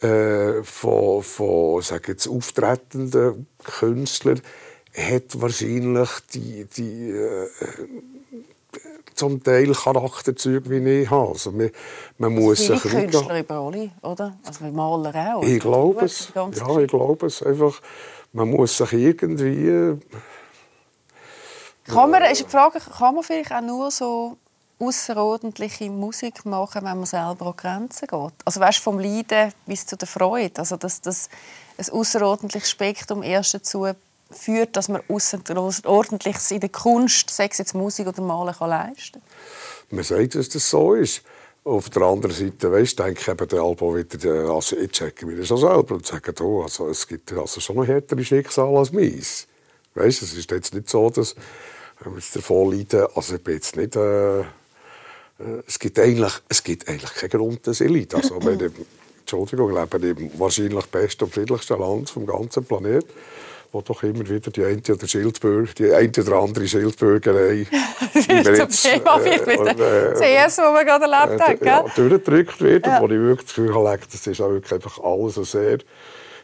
äh, 0.00 0.62
von, 0.62 1.22
von 1.22 1.82
sag 1.82 2.08
jetzt, 2.08 2.28
auftretenden 2.28 3.46
Künstlern 3.62 4.40
hat 4.96 5.40
wahrscheinlich 5.40 6.10
die, 6.34 6.64
die 6.64 7.10
äh, 7.10 7.48
zum 9.14 9.42
Teil 9.42 9.72
Charakterzüge, 9.72 10.70
wie 10.70 11.02
ich 11.02 11.10
habe. 11.10 11.30
Also 11.30 11.52
man, 11.52 11.70
man 12.18 12.34
muss 12.34 12.60
viele 12.60 12.78
sich 12.78 12.90
Künstler 12.90 13.40
überall, 13.40 13.90
oder? 14.02 14.38
Also 14.44 14.64
wie 14.64 14.70
Maler 14.70 15.36
auch. 15.36 15.42
Ich 15.44 15.60
glaube 15.60 16.04
es. 16.04 16.32
Ja, 16.34 16.78
ich 16.78 16.88
glaube 16.88 17.26
es. 17.26 17.42
Einfach, 17.42 17.80
man 18.32 18.50
muss 18.50 18.76
sich 18.76 18.92
irgendwie... 18.92 19.98
Kann 21.84 22.10
man, 22.10 22.22
ist 22.22 22.40
die 22.40 22.48
Frage, 22.48 22.78
kann 22.78 23.14
man 23.14 23.24
vielleicht 23.24 23.52
auch 23.52 23.60
nur 23.60 23.90
so 23.90 24.36
außerordentliche 24.82 25.90
Musik 25.90 26.44
machen, 26.44 26.84
wenn 26.84 26.96
man 26.96 27.06
selber 27.06 27.46
an 27.46 27.56
Grenzen 27.56 28.08
geht. 28.08 28.32
Also 28.44 28.60
weißt, 28.60 28.78
vom 28.78 28.98
Leiden 28.98 29.52
bis 29.66 29.86
zu 29.86 29.96
der 29.96 30.08
Freude. 30.08 30.58
Also 30.58 30.76
dass 30.76 31.00
das 31.00 31.28
ein 31.78 31.88
außerordentliches 31.90 32.70
Spektrum 32.70 33.22
erst 33.22 33.54
dazu 33.54 33.86
führt, 34.30 34.76
dass 34.76 34.88
man 34.88 35.02
außerordentliches 35.08 36.50
in 36.50 36.60
der 36.60 36.70
Kunst, 36.70 37.30
sei 37.30 37.48
es 37.50 37.58
jetzt 37.58 37.74
Musik 37.74 38.08
oder 38.08 38.22
Malen, 38.22 38.54
kann 38.54 38.70
leisten 38.70 39.20
kann. 39.20 39.96
Man 39.96 40.04
sagt, 40.04 40.34
dass 40.34 40.48
das 40.48 40.68
so 40.68 40.94
ist. 40.94 41.22
Auf 41.64 41.90
der 41.90 42.02
anderen 42.02 42.34
Seite, 42.34 42.72
weißt, 42.72 42.98
denke 42.98 43.20
ich 43.20 43.28
eben 43.28 43.48
der 43.48 43.60
Albo 43.60 43.94
wieder, 43.94 44.50
also 44.50 44.76
ich 44.76 44.90
checke 44.90 45.24
mir 45.26 45.36
das 45.36 45.46
schon 45.46 45.58
selber 45.58 45.94
und 45.94 46.04
sage, 46.04 46.34
oh, 46.42 46.62
also, 46.62 46.88
es 46.88 47.06
gibt 47.06 47.32
also 47.32 47.60
schon 47.60 47.76
noch 47.76 47.86
härtere 47.86 48.24
Schicksale 48.24 48.76
als 48.76 48.90
meins. 48.90 49.46
Weißt, 49.94 50.22
es 50.22 50.34
ist 50.34 50.50
jetzt 50.50 50.74
nicht 50.74 50.90
so, 50.90 51.08
dass 51.08 51.36
wenn 52.00 52.14
wir 52.14 52.18
jetzt 52.18 52.34
davon 52.34 52.72
leiden, 52.72 53.06
also 53.14 53.36
ich 53.36 53.44
bin 53.44 53.54
jetzt 53.54 53.76
nicht... 53.76 53.94
Äh, 53.94 54.40
äh, 54.40 54.44
es 55.66 55.78
gibt 55.78 55.98
eigentlich, 55.98 56.32
es 56.48 56.62
gibt 56.62 56.88
eigentlich 56.88 57.14
keinen 57.14 57.30
Grund, 57.30 57.66
dass 57.66 57.80
ich 57.80 57.90
leide. 57.90 58.16
Also, 58.16 58.38
meine, 58.40 58.70
Entschuldigung, 59.20 59.74
leben 59.74 60.16
im 60.16 60.38
wahrscheinlich 60.38 60.86
besten 60.86 61.24
und 61.24 61.34
friedlichsten 61.34 61.78
Land 61.78 62.10
vom 62.10 62.26
ganzen 62.26 62.64
Planeten. 62.64 63.08
wo 63.72 63.80
doch 63.80 64.02
immer 64.02 64.28
wieder 64.28 64.50
die 64.50 64.64
eine 64.64 64.82
oder, 64.86 65.08
Schildbürger, 65.08 65.72
die 65.72 65.92
eine 65.92 66.10
oder 66.10 66.36
andere 66.36 66.68
Schildbürgerei 66.68 67.66
jetzt, 68.14 68.28
äh, 68.28 68.96
mit 68.96 69.78
der 69.78 70.12
CS, 70.12 70.56
die 70.56 70.62
wir 70.62 70.84
gerade 70.84 71.04
erlebt 71.10 71.40
äh, 71.40 71.44
haben, 71.44 71.64
ja, 71.64 71.84
durchgedrückt 71.96 72.60
wird, 72.60 72.86
ja. 72.86 73.00
wo 73.00 73.06
ich 73.06 73.12
wirklich 73.12 73.46
das 73.46 73.54
Gefühl 73.54 73.74
habe, 73.74 73.98
das 74.10 74.26
ist 74.26 74.40
auch 74.40 74.50
wirklich 74.50 74.72
einfach 74.72 74.98
alles 75.02 75.50
sehr 75.50 75.78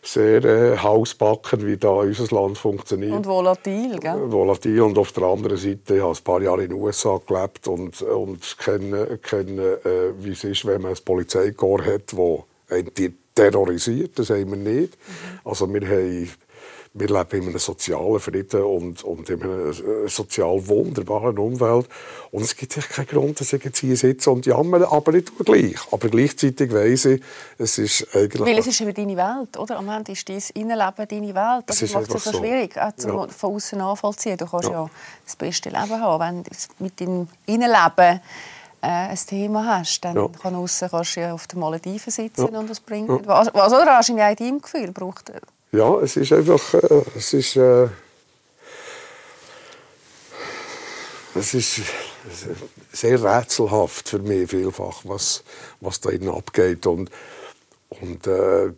sehr 0.03 0.45
äh, 0.45 0.77
hausbacken, 0.79 1.67
wie 1.67 1.77
da 1.77 1.91
unser 1.91 2.35
Land 2.35 2.59
funktioniert. 2.59 3.13
Und 3.13 3.27
volatil, 3.27 3.99
gell? 3.99 4.31
Volatil. 4.31 4.81
Und 4.83 4.99
auf 4.99 5.13
der 5.13 5.25
anderen 5.25 5.57
Seite, 5.57 5.97
ich 5.97 6.03
habe 6.03 6.13
ein 6.13 6.25
paar 6.25 6.43
Jahre 6.43 6.65
in 6.65 6.71
den 6.71 6.81
USA 6.81 7.21
gelebt 7.27 7.69
und, 7.69 8.03
und 8.03 8.59
kenne, 8.59 9.19
kenne 9.19 9.63
äh, 9.85 10.13
wie 10.19 10.33
es 10.33 10.45
ist, 10.45 10.67
wenn 10.67 10.83
man 10.83 10.93
ein 10.93 10.99
Polizeikorps 11.05 11.87
hat, 11.87 12.13
das 12.13 12.19
einen 12.71 13.17
terrorisiert. 13.35 14.19
Das 14.19 14.31
haben 14.31 14.51
wir 14.51 14.57
nicht. 14.57 14.97
Mhm. 14.97 15.39
Also 15.45 15.73
wir 15.73 15.81
haben 15.89 16.29
wir 16.95 17.09
leben 17.09 17.43
in 17.43 17.49
einem 17.49 17.59
sozialen 17.59 18.21
Frieden 18.21 18.63
und, 18.63 19.03
und 19.05 19.31
in 19.31 19.43
einer 19.43 19.69
äh, 19.69 20.09
sozial 20.09 20.67
wunderbaren 20.67 21.39
Umwelt. 21.39 21.89
Und 22.31 22.43
es 22.43 22.57
gibt 22.57 22.75
keinen 22.91 23.07
Grund, 23.07 23.41
dass 23.41 23.53
ich 23.53 23.65
jetzt 23.65 23.79
hier 23.79 23.97
sitze 23.97 24.31
und 24.31 24.47
jammere, 24.47 24.91
aber 24.91 25.15
ich 25.15 25.25
tue 25.27 25.45
gleich. 25.45 25.77
Aber 25.91 26.09
gleichzeitig 26.09 26.73
weiss 26.73 27.05
ich, 27.07 27.23
es 27.59 27.79
ist 27.79 28.15
eigentlich... 28.15 28.41
Weil 28.41 28.59
es 28.59 28.67
ist 28.67 28.81
eben 28.81 28.95
deine 28.95 29.17
Welt, 29.17 29.57
oder? 29.59 29.79
Am 29.79 29.89
Ende 29.89 30.13
ist 30.13 30.29
dein 30.29 30.43
Innenleben 30.55 31.09
deine 31.09 31.35
Welt. 31.35 31.65
Das 31.67 31.93
macht 31.93 32.15
es 32.15 32.25
so, 32.25 32.39
schwierig, 32.39 32.77
auch 32.79 32.93
zum 32.97 33.11
ja. 33.13 33.29
von 33.29 33.55
außen 33.55 33.79
nachvollziehen. 33.79 34.37
Du 34.37 34.47
kannst 34.47 34.69
ja. 34.69 34.75
ja. 34.75 34.91
das 35.25 35.37
beste 35.37 35.71
Leben 35.71 36.01
haben, 36.01 36.21
wenn 36.21 36.43
du 36.43 36.51
mit 36.79 37.01
deinem 37.01 37.29
Innenleben 37.47 38.21
äh, 38.81 38.87
ein 38.87 39.17
Thema 39.17 39.79
hast, 39.79 40.01
dann 40.05 40.17
ja. 40.17 40.29
kann 40.29 40.55
aussen 40.55 40.89
kannst 40.91 41.17
du 41.17 41.21
ja 41.21 41.33
auf 41.33 41.47
den 41.47 41.61
Malediven 41.61 42.11
sitzen 42.11 42.49
ja. 42.53 42.59
und 42.59 42.71
das 42.71 42.81
bringt 42.81 43.09
ja. 43.09 43.19
was. 43.27 43.53
Was 43.53 43.73
oder 43.73 43.97
hast 43.97 44.09
du 44.09 44.13
in 44.13 44.19
deinem 44.19 44.61
Gefühl 44.61 44.93
braucht 44.93 45.33
ja, 45.73 46.01
es 46.01 46.17
ist 46.17 46.33
einfach, 46.33 46.75
äh, 46.75 47.03
es 47.17 47.33
ist, 47.33 47.57
äh, 47.57 47.89
es 51.35 51.55
ist 51.55 51.83
sehr 52.93 53.23
rätselhaft 53.23 54.09
für 54.09 54.19
mich 54.19 54.51
vielfach, 54.51 55.03
was, 55.05 55.45
was 55.81 56.01
da 56.01 56.11
innen 56.11 56.31
abgeht 56.31 56.87
und, 56.87 57.11
und 57.91 58.27
äh, 58.27 58.73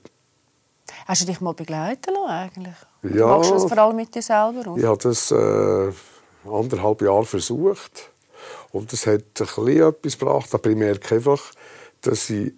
Hast 1.07 1.23
du 1.23 1.27
dich 1.27 1.41
mal 1.41 1.55
begleiten 1.55 2.15
lassen 2.15 2.31
eigentlich? 2.31 2.75
Ja. 3.03 3.27
Machst 3.27 3.51
du 3.51 3.55
das 3.55 3.65
vor 3.65 3.79
allem 3.79 3.97
mit 3.97 4.15
dir 4.15 4.23
selber? 4.23 4.71
Oder? 4.71 4.77
Ich 4.77 4.85
habe 4.85 5.03
das 5.03 5.31
äh, 5.31 5.93
anderthalb 6.49 7.03
Jahre 7.03 7.25
versucht 7.25 8.11
und 8.73 8.93
das 8.93 9.07
hat 9.07 9.23
ein 9.23 9.47
bisschen 9.47 9.83
etwas 9.83 10.19
gebracht, 10.19 10.55
aber 10.55 10.71
ich 10.71 10.77
merke 10.77 11.15
einfach, 11.15 11.53
dass 12.03 12.31
ich 12.31 12.53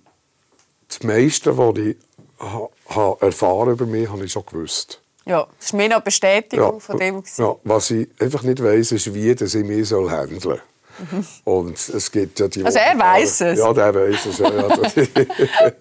das 0.89 1.03
meiste, 1.03 1.57
was 1.57 1.77
ich 1.79 1.97
ha, 2.43 3.17
erfahren 3.21 3.71
über 3.71 3.87
mich, 3.87 4.09
habe 4.09 4.25
ich 4.25 4.33
schon 4.33 4.45
gewusst. 4.45 5.01
Ja, 5.25 5.47
das 5.59 5.67
ist 5.67 5.73
mehr 5.73 5.89
noch 5.89 5.97
eine 5.97 6.05
Bestätigung 6.05 6.75
ja, 6.75 6.81
von 6.81 6.99
dem. 6.99 7.23
Ja, 7.37 7.57
was 7.63 7.91
ich 7.93 8.09
einfach 8.19 8.43
nicht 8.43 8.63
weiß, 8.63 8.93
ist, 8.93 9.15
wie 9.15 9.35
das 9.35 9.55
ich 9.55 9.65
mich 9.65 9.89
soll 9.89 10.11
handeln 10.11 10.41
soll. 10.41 10.61
Mhm. 10.99 11.27
Und 11.45 11.77
es 11.77 12.11
gibt 12.11 12.41
ja 12.41 12.49
die... 12.49 12.65
Also 12.65 12.79
er 12.79 12.99
weiß 12.99 13.41
es? 13.43 13.59
Ja, 13.59 13.73
der 13.73 13.95
weiß 13.95 14.27
es. 14.27 14.39
Ja, 14.39 15.73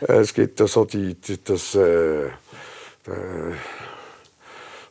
es 0.20 0.32
gibt 0.32 0.60
ja 0.60 0.66
so 0.66 0.84
die, 0.84 1.14
die 1.14 1.42
das... 1.42 1.74
Äh, 1.74 2.26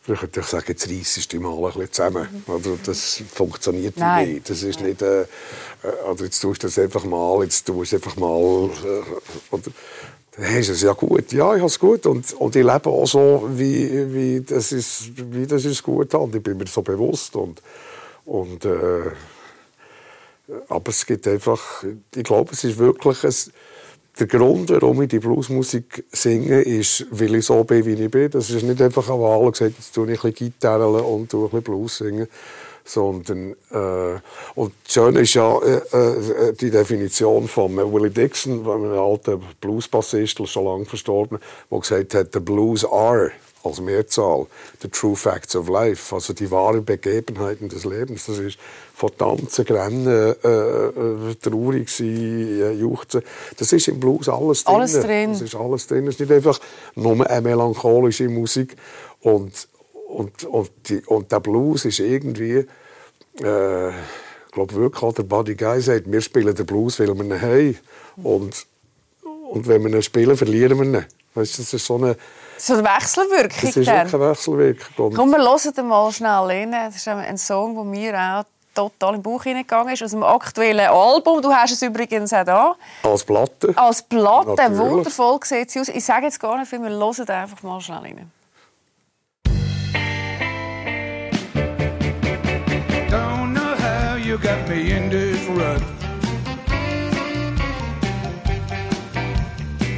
ich 0.08 0.20
könnte 0.20 0.40
ich 0.40 0.46
sagen, 0.46 0.66
jetzt 0.68 0.88
reissest 0.88 1.34
du 1.34 1.40
mal 1.40 1.56
ein 1.56 1.64
bisschen 1.64 1.92
zusammen. 1.92 2.44
Mhm. 2.46 2.54
Oder 2.54 2.78
das 2.84 3.24
funktioniert 3.34 3.98
Nein. 3.98 4.34
nicht. 4.34 4.50
Das 4.50 4.62
ist 4.62 4.80
nicht, 4.80 5.02
äh, 5.02 5.22
äh, 5.22 5.26
oder 6.10 6.26
jetzt 6.26 6.40
tust 6.40 6.62
du 6.62 6.68
das 6.68 6.78
einfach 6.78 7.04
mal, 7.06 7.44
jetzt 7.44 7.66
tust 7.66 7.92
du 7.92 7.96
einfach 7.96 8.16
mal, 8.16 8.70
äh, 8.84 9.56
oder, 9.56 9.72
dann 10.38 10.54
du 10.54 10.72
es 10.72 10.82
ja 10.82 10.94
gut. 10.94 11.32
Ja, 11.32 11.54
ich 11.54 11.60
habe 11.60 11.68
es 11.68 11.80
gut. 11.80 12.06
Und, 12.06 12.34
und 12.34 12.56
ich 12.56 12.64
lebe 12.64 12.90
auch 12.90 13.06
so, 13.06 13.48
wie, 13.54 14.14
wie, 14.14 14.42
das, 14.42 14.72
ist, 14.72 15.12
wie 15.16 15.48
das 15.48 15.64
ist 15.66 15.82
gut 15.82 16.14
Und 16.14 16.36
ich 16.36 16.44
bin 16.44 16.58
mir 16.58 16.68
so 16.68 16.82
bewusst. 16.82 17.36
Und, 17.36 17.62
und, 18.26 18.66
äh, 18.66 19.12
aber 20.68 20.90
es 20.90 21.06
gibt 21.06 21.28
einfach, 21.28 21.84
ich 22.14 22.24
glaube, 22.24 22.52
es 22.52 22.64
ist 22.64 22.78
wirklich 22.78 23.24
ein, 23.24 23.54
der 24.20 24.28
Grund, 24.28 24.70
warum 24.70 25.02
ich 25.02 25.10
die 25.10 25.20
Bluesmusik 25.20 26.06
singe, 26.12 26.62
ist, 26.62 27.06
weil 27.12 27.36
ich 27.36 27.46
so 27.46 27.64
bin, 27.64 27.86
wie 27.86 28.02
ich 28.02 28.12
bin. 28.12 28.30
Das 28.30 28.50
ist 28.50 28.64
nicht 28.64 28.82
einfach 28.82 29.10
eine 29.10 29.20
Wahl, 29.20 29.52
gesagt, 29.52 29.76
jetzt 29.78 29.94
tue 29.94 30.12
ich 30.12 30.24
ein 30.24 30.32
bisschen 30.32 30.52
Gitarre 30.52 31.04
und 31.04 31.34
ein 31.34 31.42
bisschen 31.42 31.64
Blues 31.64 31.98
singen 31.98 32.28
sondern 32.86 33.56
äh, 33.72 34.20
und 34.54 34.74
das 34.86 34.94
Schöne 34.94 35.22
ist 35.22 35.34
ja 35.34 35.58
äh, 35.60 35.78
äh, 35.92 36.54
die 36.54 36.70
Definition 36.70 37.48
von 37.48 37.76
Willie 37.76 38.12
Dixon, 38.12 38.60
einem 38.70 38.98
alten 38.98 39.42
Bluesbassist, 39.60 40.48
schon 40.48 40.66
lange 40.66 40.86
verstorben, 40.86 41.40
der 41.72 41.80
gesagt 41.80 42.14
hat, 42.14 42.34
the 42.34 42.40
blues 42.40 42.86
are 42.86 43.32
als 43.64 43.82
Mehrzahl 43.82 44.46
the 44.82 44.88
true 44.88 45.16
facts 45.16 45.56
of 45.56 45.68
life, 45.68 46.14
also 46.14 46.34
die 46.34 46.52
wahren 46.52 46.86
Begebenheiten 46.86 47.68
des 47.68 47.84
Lebens. 47.84 48.28
Das 48.28 48.38
ist 48.38 48.60
von 48.94 49.10
Tanzen, 49.18 49.66
Grennen, 49.66 50.08
äh, 50.08 50.30
äh, 50.30 51.36
traurig 51.42 51.90
sein, 51.90 52.08
äh, 52.08 52.72
juchzen. 52.74 53.24
Das 53.58 53.74
ist 53.74 53.88
im 53.88 54.00
Blues 54.00 54.30
alles 54.30 54.64
drin. 54.64 54.76
Alles 54.76 54.94
drin. 54.94 55.32
Das 55.32 55.42
ist 55.42 55.56
alles 55.56 55.88
drin. 55.88 56.08
Es 56.08 56.16
ist 56.16 56.20
nicht 56.20 56.32
einfach 56.32 56.60
nur 56.94 57.28
eine 57.28 57.42
melancholische 57.42 58.30
Musik 58.30 58.76
und 59.22 59.68
und, 60.08 60.44
und, 60.46 60.72
die, 60.88 61.04
und 61.06 61.32
der 61.32 61.40
Blues 61.40 61.86
ist 61.86 62.00
irgendwie, 62.00 62.66
äh, 63.42 63.90
ich 63.90 64.52
glaube 64.52 64.74
wirklich 64.76 65.14
der 65.14 65.24
Buddy 65.24 65.56
Guy 65.56 65.82
sagt, 65.82 66.12
wir 66.12 66.22
spielen 66.22 66.56
den 66.56 66.66
Blues, 66.66 67.00
weil 67.00 67.14
wir 67.14 67.24
ihn 67.26 67.42
haben. 67.42 67.78
Und, 68.24 68.66
und 69.50 69.68
wenn 69.68 69.84
wir 69.84 69.94
ihn 69.94 70.02
spielen, 70.02 70.38
verlieren 70.38 70.80
wir 70.80 70.86
ihn. 70.86 71.06
Weißt, 71.34 71.60
das 71.60 71.74
ist 71.74 71.86
so 71.86 71.96
eine, 71.96 72.16
so 72.58 72.74
eine 72.76 72.84
Wechselwirkung. 72.84 73.50
Das 73.50 73.64
ist 73.64 73.76
wirklich 73.76 73.90
eine 73.90 74.30
Wechselwirkung. 74.30 75.14
Komm, 75.14 75.32
wir 75.32 75.40
hören 75.40 75.88
mal 75.88 76.12
schnell 76.12 76.30
rein. 76.30 76.72
Das 76.72 76.96
ist 76.96 77.08
ein 77.08 77.38
Song, 77.38 77.76
der 77.76 77.84
mir 77.84 78.14
auch 78.18 78.46
total 78.74 79.16
im 79.16 79.22
Bauch 79.22 79.44
hineingegangen 79.44 79.94
ist, 79.94 80.04
aus 80.04 80.12
dem 80.12 80.24
aktuellen 80.24 80.88
Album. 80.88 81.42
Du 81.42 81.52
hast 81.52 81.74
es 81.74 81.82
übrigens 81.82 82.32
auch 82.32 82.46
da. 82.46 82.76
Als 83.04 83.24
Platte. 83.24 83.74
Als 83.76 84.02
Platte, 84.02 84.50
Natürlich. 84.50 84.80
wundervoll 84.80 85.40
sieht 85.44 85.72
sie 85.72 85.80
aus. 85.82 85.90
Ich 85.90 86.06
sage 86.06 86.26
jetzt 86.26 86.40
gar 86.40 86.58
nicht 86.58 86.70
viel, 86.70 86.82
wir 86.82 86.90
hören 86.90 87.30
einfach 87.30 87.64
mal 87.64 87.82
schnell 87.82 88.00
rein. 88.00 88.32
You 94.36 94.42
got 94.42 94.68
me 94.68 94.92
in 94.92 95.10
this 95.10 95.46
rut. 95.48 95.82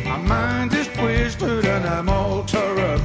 My 0.06 0.18
mind 0.18 0.72
is 0.76 0.88
twisted 0.90 1.66
and 1.66 1.84
I'm 1.88 2.08
all 2.08 2.44
tore 2.44 2.80
up. 2.80 3.02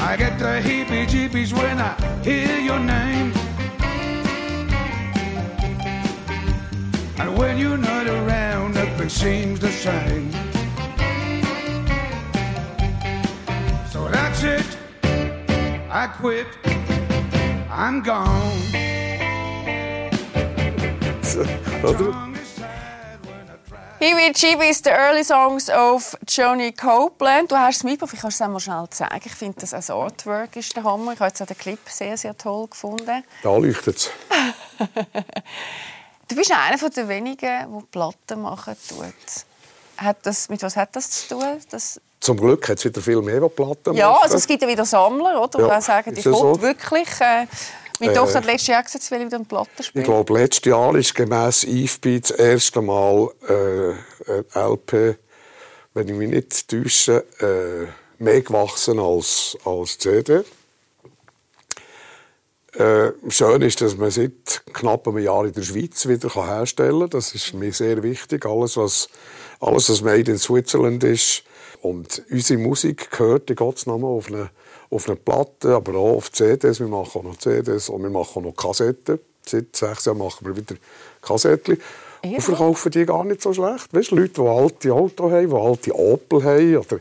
I 0.00 0.16
get 0.16 0.38
the 0.38 0.62
heebie 0.66 1.06
jeebies 1.06 1.52
when 1.52 1.78
I 1.80 1.92
hear 2.24 2.58
your 2.58 2.80
name. 2.80 3.30
And 7.18 7.36
when 7.36 7.58
you're 7.58 7.76
not 7.76 8.06
around, 8.06 8.74
nothing 8.74 9.10
seems 9.10 9.60
the 9.60 9.70
same. 9.70 10.30
So 13.90 14.08
that's 14.08 14.42
it. 14.44 14.78
I 15.90 16.06
quit. 16.06 16.46
I'm 17.74 18.02
gone. 18.02 18.52
Heebie 23.98 24.68
ist 24.68 24.84
the 24.84 24.90
early 24.90 25.24
songs 25.24 25.70
of 25.70 26.14
Johnny 26.28 26.72
Copeland. 26.72 27.50
Du 27.50 27.56
hast 27.56 27.76
es 27.76 27.84
mitbekommen, 27.84 28.12
ich 28.14 28.20
kann 28.20 28.28
es 28.28 28.42
einmal 28.42 28.60
schnell 28.60 28.86
zeigen. 28.90 29.22
Ich 29.24 29.34
finde, 29.34 29.60
das 29.60 29.72
als 29.72 29.88
Artwork 29.88 30.54
ist 30.56 30.76
der 30.76 30.84
Hammer. 30.84 31.14
Ich 31.14 31.20
habe 31.20 31.28
jetzt 31.28 31.48
den 31.48 31.56
Clip 31.56 31.78
sehr, 31.86 32.18
sehr 32.18 32.36
toll 32.36 32.66
gefunden. 32.66 33.24
Da 33.42 33.56
leuchtet 33.56 33.96
es. 33.96 34.10
du 36.28 36.36
bist 36.36 36.52
einer 36.52 36.90
der 36.90 37.08
wenigen, 37.08 37.38
der 37.40 37.82
Platten 37.90 38.42
machen 38.42 38.76
tut. 38.86 39.14
Hat 39.96 40.18
das, 40.26 40.50
mit 40.50 40.62
was 40.62 40.76
hat 40.76 40.94
das 40.94 41.10
zu 41.10 41.36
tun? 41.36 41.58
Das 41.70 41.98
zum 42.22 42.36
Glück 42.36 42.68
hat 42.68 42.78
es 42.78 42.84
wieder 42.84 43.00
viel 43.00 43.20
mehr, 43.20 43.40
Platten 43.48 43.80
machen. 43.86 43.96
Ja, 43.96 44.12
also 44.12 44.36
es 44.36 44.46
gibt 44.46 44.62
ja 44.62 44.68
wieder 44.68 44.84
Sammler, 44.84 45.42
oder? 45.42 45.66
Ja, 45.66 45.76
die 45.76 45.82
sagen, 45.82 46.14
ich 46.16 46.22
so? 46.22 46.60
wirklich... 46.62 47.08
Äh, 47.20 47.46
meine 47.98 48.12
äh, 48.12 48.16
Tochter 48.16 48.38
hat 48.38 48.46
letztes 48.46 48.68
Jahr 48.68 48.82
gesagt, 48.82 49.04
sie 49.04 49.10
will 49.10 49.26
wieder 49.26 49.36
eine 49.36 49.44
Platte 49.44 49.82
spielen. 49.82 50.02
Ich 50.02 50.08
glaube, 50.08 50.32
letztes 50.32 50.64
Jahr 50.70 50.94
ist 50.94 51.14
gemäss 51.14 51.64
IFB 51.64 52.20
das 52.20 52.30
erste 52.30 52.80
Mal 52.80 53.28
äh, 53.48 54.58
LP, 54.58 55.18
wenn 55.94 56.08
ich 56.08 56.14
mich 56.14 56.30
nicht 56.30 56.68
täusche, 56.68 57.24
äh, 57.40 58.22
mehr 58.22 58.40
gewachsen 58.40 59.00
als, 59.00 59.56
als 59.64 59.98
CD. 59.98 60.42
Äh, 62.74 63.12
schön 63.28 63.62
ist, 63.62 63.80
dass 63.80 63.96
man 63.96 64.10
seit 64.10 64.62
knapp 64.72 65.06
einem 65.06 65.18
Jahr 65.18 65.44
in 65.44 65.52
der 65.52 65.62
Schweiz 65.62 66.06
wieder 66.06 66.32
herstellen 66.34 67.00
kann. 67.00 67.10
Das 67.10 67.34
ist 67.34 67.52
mir 67.52 67.72
sehr 67.72 68.02
wichtig. 68.02 68.46
Alles, 68.46 68.76
was, 68.76 69.08
alles, 69.60 69.90
was 69.90 70.02
made 70.02 70.30
in 70.30 70.38
Switzerland 70.38 71.04
ist, 71.04 71.44
und 71.82 72.22
unsere 72.30 72.60
Musik 72.60 73.10
gehört 73.10 73.50
in 73.50 73.56
Gottes 73.56 73.86
Namen 73.86 74.04
auf 74.04 74.28
eine, 74.28 74.50
auf 74.90 75.08
eine 75.08 75.16
Platte, 75.16 75.74
aber 75.74 75.96
auch 75.96 76.16
auf 76.16 76.30
CDs. 76.30 76.78
Wir 76.78 76.86
machen 76.86 77.20
auch 77.20 77.22
noch 77.24 77.36
CDs 77.36 77.88
und 77.88 78.02
wir 78.02 78.10
machen 78.10 78.38
auch 78.38 78.42
noch 78.42 78.56
Kassetten. 78.56 79.18
Seit 79.44 79.74
sechs 79.74 80.04
Jahren 80.04 80.18
machen 80.18 80.46
wir 80.46 80.56
wieder 80.56 80.76
Kassetten. 81.20 81.78
Und 82.22 82.40
verkaufen 82.40 82.92
die 82.92 83.04
gar 83.04 83.24
nicht 83.24 83.42
so 83.42 83.52
schlecht. 83.52 83.92
Weißt, 83.92 84.12
Leute, 84.12 84.42
die 84.42 84.48
alte 84.48 84.94
Autos 84.94 85.32
haben, 85.32 85.48
die 85.50 85.56
alte 85.56 85.98
Opel 85.98 86.44
haben 86.44 86.76
oder, 86.76 87.00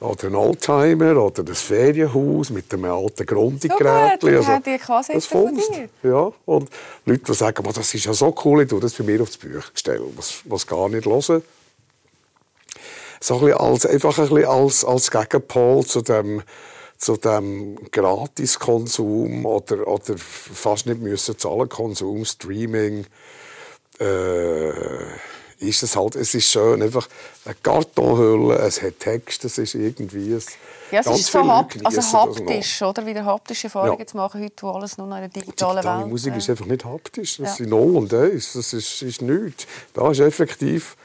oder 0.00 0.24
einen 0.24 0.34
Oldtimer 0.34 1.16
oder 1.22 1.44
das 1.44 1.60
Ferienhaus 1.60 2.50
mit 2.50 2.74
einem 2.74 2.86
alten 2.86 3.26
Grundiggerät. 3.26 4.20
So 4.20 4.26
also, 4.26 4.58
die 4.64 4.78
Kassette 4.78 5.20
von 5.20 5.54
dir. 5.54 5.88
Ja, 6.02 6.32
und 6.46 6.68
Leute, 7.04 7.22
die 7.22 7.34
sagen, 7.34 7.62
das 7.72 7.94
ist 7.94 8.04
ja 8.04 8.12
so 8.12 8.34
cool, 8.44 8.62
ich 8.62 8.68
tue 8.68 8.80
das 8.80 8.94
bei 8.94 9.04
mir 9.04 9.22
aufs 9.22 9.36
Büchergestell, 9.36 10.02
was, 10.16 10.40
was 10.46 10.66
gar 10.66 10.88
nicht 10.88 11.06
hören. 11.06 11.42
So 13.26 13.44
ein 13.44 13.52
als, 13.54 13.84
einfach 13.84 14.16
ein 14.18 14.28
bisschen 14.28 14.44
als, 14.44 14.84
als 14.84 15.10
Gegenpol 15.10 15.84
zu 15.84 16.00
dem 16.00 16.44
zu 16.96 17.16
dem 17.16 17.76
Gratiskonsum 17.90 19.44
oder, 19.44 19.88
oder 19.88 20.14
fast 20.16 20.86
nicht 20.86 21.00
müssen 21.00 21.36
zahlen 21.36 21.68
Konsum, 21.68 22.24
Streaming, 22.24 23.04
äh, 23.98 24.70
ist 25.58 25.82
es 25.82 25.96
halt, 25.96 26.14
es 26.14 26.34
ist 26.36 26.52
schön, 26.52 26.80
einfach 26.80 27.08
eine 27.44 27.56
Kartonhülle, 27.56 28.58
es 28.60 28.80
hat 28.80 29.00
Text, 29.00 29.44
es 29.44 29.58
ist 29.58 29.74
irgendwie 29.74 30.34
ein 30.34 30.42
ja, 30.92 31.00
es 31.00 31.06
ist 31.08 31.32
so 31.32 31.44
hapt, 31.44 31.84
also 31.84 32.00
haptisch, 32.00 32.80
oder? 32.82 33.04
Wieder 33.04 33.24
haptische 33.24 33.66
Erfahrungen 33.66 33.98
ja. 33.98 34.06
zu 34.06 34.16
machen, 34.16 34.40
heute, 34.40 34.62
wo 34.62 34.70
alles 34.70 34.96
nur 34.98 35.08
noch 35.08 35.16
in 35.16 35.22
der 35.22 35.30
digitalen 35.30 35.78
Digitale 35.78 35.98
Welt 36.02 36.10
Musik 36.10 36.36
ist 36.36 36.48
einfach 36.48 36.66
nicht 36.66 36.84
haptisch. 36.84 37.38
Das 37.38 37.48
ja. 37.48 37.54
sind 37.56 37.70
Null 37.70 37.96
und 37.96 38.14
Eins. 38.14 38.52
Das 38.52 38.72
ist, 38.72 39.02
ist 39.02 39.20
nichts. 39.20 39.66
Da 39.94 40.12
ist 40.12 40.20
effektiv 40.20 40.96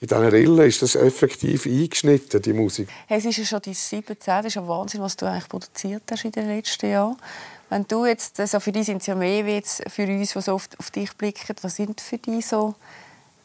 in 0.00 0.08
diesen 0.08 0.28
Rillen 0.28 0.66
ist 0.66 0.80
das 0.80 0.94
effektiv 0.94 1.66
eingeschnitten, 1.66 2.40
die 2.40 2.54
Musik. 2.54 2.88
Hey, 3.06 3.18
es 3.18 3.26
ist 3.26 3.36
ja 3.36 3.44
schon 3.44 3.60
die 3.60 3.74
17, 3.74 4.16
das 4.24 4.46
ist 4.46 4.54
ja 4.54 4.66
Wahnsinn, 4.66 5.02
was 5.02 5.14
du 5.14 5.26
eigentlich 5.26 5.48
produziert 5.48 6.04
hast 6.10 6.24
in 6.24 6.32
den 6.32 6.48
letzten 6.48 6.90
Jahren. 6.90 7.16
Wenn 7.68 7.86
du 7.86 8.06
jetzt, 8.06 8.40
also 8.40 8.60
für 8.60 8.72
dich 8.72 8.86
sind 8.86 9.02
es 9.02 9.06
ja 9.06 9.14
mehr 9.14 9.44
wie 9.44 9.52
jetzt 9.52 9.82
für 9.90 10.04
uns, 10.04 10.32
die 10.32 10.40
so 10.40 10.54
oft 10.54 10.78
auf 10.78 10.90
dich 10.90 11.12
blicken, 11.16 11.54
was 11.60 11.76
sind 11.76 12.00
für 12.00 12.16
dich 12.16 12.46
so 12.46 12.74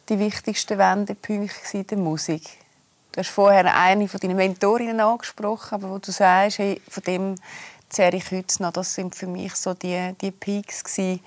die 0.07 0.17
wichtigsten 0.17 0.77
Wendepunkte 0.77 1.83
der 1.83 1.97
Musik? 1.97 2.43
Du 3.11 3.19
hast 3.19 3.29
vorher 3.29 3.75
eine 3.75 4.07
von 4.07 4.19
deinen 4.21 4.37
Mentorinnen 4.37 5.01
angesprochen, 5.01 5.75
aber 5.75 5.89
wo 5.89 5.97
du 5.97 6.11
sagst, 6.11 6.59
hey, 6.59 6.81
von 6.87 7.03
dem 7.03 7.35
zehre 7.89 8.15
ich 8.15 8.31
heute 8.31 8.63
noch, 8.63 8.71
das 8.71 8.93
sind 8.93 9.13
für 9.13 9.27
mich 9.27 9.55
so 9.55 9.73
die, 9.73 10.13
die 10.21 10.31
Peaks 10.31 10.83
die 10.95 11.19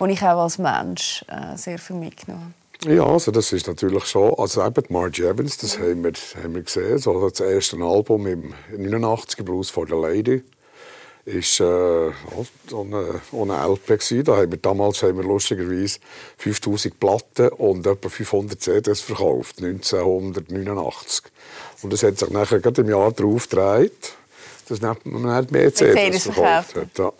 ich 0.00 0.22
auch 0.22 0.42
als 0.42 0.58
Mensch 0.58 1.24
äh, 1.28 1.56
sehr 1.56 1.78
viel 1.78 1.96
mitgenommen 1.96 2.42
habe. 2.44 2.61
Ja, 2.84 3.06
also 3.06 3.30
das 3.30 3.52
ist 3.52 3.68
natürlich 3.68 4.06
schon, 4.06 4.34
also 4.34 4.64
eben 4.64 4.84
Marge 4.88 5.28
Evans, 5.28 5.56
das 5.56 5.78
haben 5.78 6.02
wir, 6.02 6.12
haben 6.42 6.54
wir 6.54 6.62
gesehen, 6.62 6.98
so 6.98 7.28
das 7.28 7.38
erste 7.38 7.76
Album 7.76 8.26
im 8.26 8.54
89 8.76 9.44
Blues 9.44 9.70
for 9.70 9.86
the 9.86 9.94
Lady 9.94 10.42
ist 11.24 11.60
äh, 11.60 12.10
so 12.68 12.80
eine, 12.80 13.20
eine 13.32 13.72
LP 13.72 13.86
gewesen. 13.86 14.24
Da 14.24 14.36
haben 14.36 14.50
wir 14.50 14.58
damals 14.58 15.02
haben 15.04 15.18
wir 15.18 15.24
lustigerweise 15.24 16.00
5000 16.38 16.98
Platten 16.98 17.48
und 17.50 17.86
etwa 17.86 18.08
500 18.08 18.60
CDs 18.60 19.00
verkauft 19.00 19.62
1989 19.62 21.26
und 21.82 21.92
das 21.92 22.02
hat 22.02 22.18
sich 22.18 22.30
nachher 22.30 22.58
gerade 22.58 22.80
im 22.80 22.88
Jahr 22.88 23.12
darauf 23.12 23.48
gedreht, 23.48 24.14
dass 24.68 24.80
man 24.80 25.46
mehr 25.50 25.72
CDs 25.72 26.24
verkauft 26.24 26.76
hat. 26.76 26.98
Ja. 26.98 27.12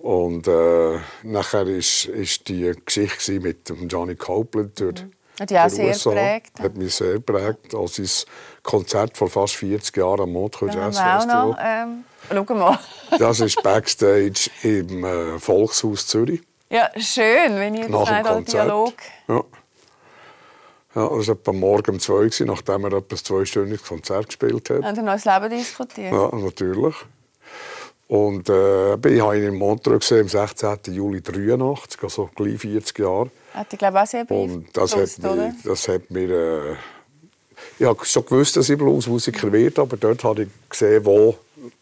Und 0.00 0.48
äh, 0.48 0.98
nachher 1.24 1.66
ist, 1.66 2.06
ist 2.06 2.48
die 2.48 2.72
Geschichte 2.84 3.38
mit 3.38 3.68
dem 3.68 3.86
Johnny 3.86 4.16
Copeland 4.16 4.80
dort. 4.80 5.04
Mhm. 5.04 5.12
Hat 5.40 5.50
ja 5.50 5.66
auch 5.66 5.70
sehr 5.70 5.88
USA, 5.88 6.10
geprägt. 6.10 6.60
Hat 6.60 6.76
mich 6.76 6.94
sehr 6.94 7.14
geprägt. 7.14 7.74
Als 7.74 7.96
sein 7.96 8.08
Konzert 8.62 9.16
vor 9.16 9.28
fast 9.28 9.56
40 9.56 9.96
Jahren 9.96 10.20
am 10.20 10.32
Montreux 10.32 10.74
Jazz 10.74 10.98
Festival. 10.98 11.56
Ähm, 11.62 12.04
schau 12.30 12.54
mal. 12.54 12.78
das 13.18 13.40
ist 13.40 13.62
Backstage 13.62 14.50
im 14.62 15.04
äh, 15.04 15.38
Volkshaus 15.38 16.06
Zürich. 16.06 16.42
Ja, 16.70 16.90
schön, 16.96 17.56
wenn 17.56 17.74
ihr 17.74 17.88
Nach 17.88 18.06
dem 18.06 18.22
Konzert. 18.22 18.66
Dialog. 18.66 18.94
Ja. 19.28 19.44
Ja, 20.94 21.08
das 21.08 21.28
war 21.28 21.34
etwa 21.34 21.52
morgen 21.52 21.90
um 21.92 22.00
zwei, 22.00 22.28
nachdem 22.44 22.84
er 22.84 22.92
etwas 22.94 23.22
zweistündiges 23.22 23.86
Konzert 23.86 24.26
gespielt 24.26 24.70
hat. 24.70 24.82
Haben 24.82 24.96
Sie 24.96 25.02
neues 25.02 25.24
Leben 25.24 25.50
diskutiert? 25.50 26.12
Ja, 26.12 26.30
natürlich. 26.32 26.94
Und 28.10 28.48
äh, 28.48 28.94
ich 28.94 29.20
habe 29.20 29.38
ihn 29.38 29.44
in 29.44 29.54
Montreux 29.54 30.00
gesehen, 30.00 30.22
am 30.22 30.28
16. 30.28 30.94
Juli 30.94 31.18
1983, 31.18 32.02
also 32.02 32.28
gleich 32.34 32.58
40 32.58 32.98
Jahre. 32.98 33.30
Hat 33.54 33.72
ich 33.72 33.78
glaube 33.78 34.02
auch 34.02 34.06
sehr 34.06 34.28
Und 34.28 34.66
das 34.76 34.96
hat 34.96 35.18
mir, 35.20 35.54
das 35.62 35.86
hat 35.86 36.10
mir 36.10 36.30
äh, 36.30 36.76
ich 37.78 37.86
habe 37.86 38.04
schon 38.04 38.24
gewusst, 38.24 38.56
dass 38.56 38.68
ich 38.68 38.76
Bluesmusiker 38.76 39.52
werde, 39.52 39.82
aber 39.82 39.96
dort 39.96 40.24
habe 40.24 40.42
ich 40.42 40.48
gesehen, 40.68 41.04
wo, 41.04 41.36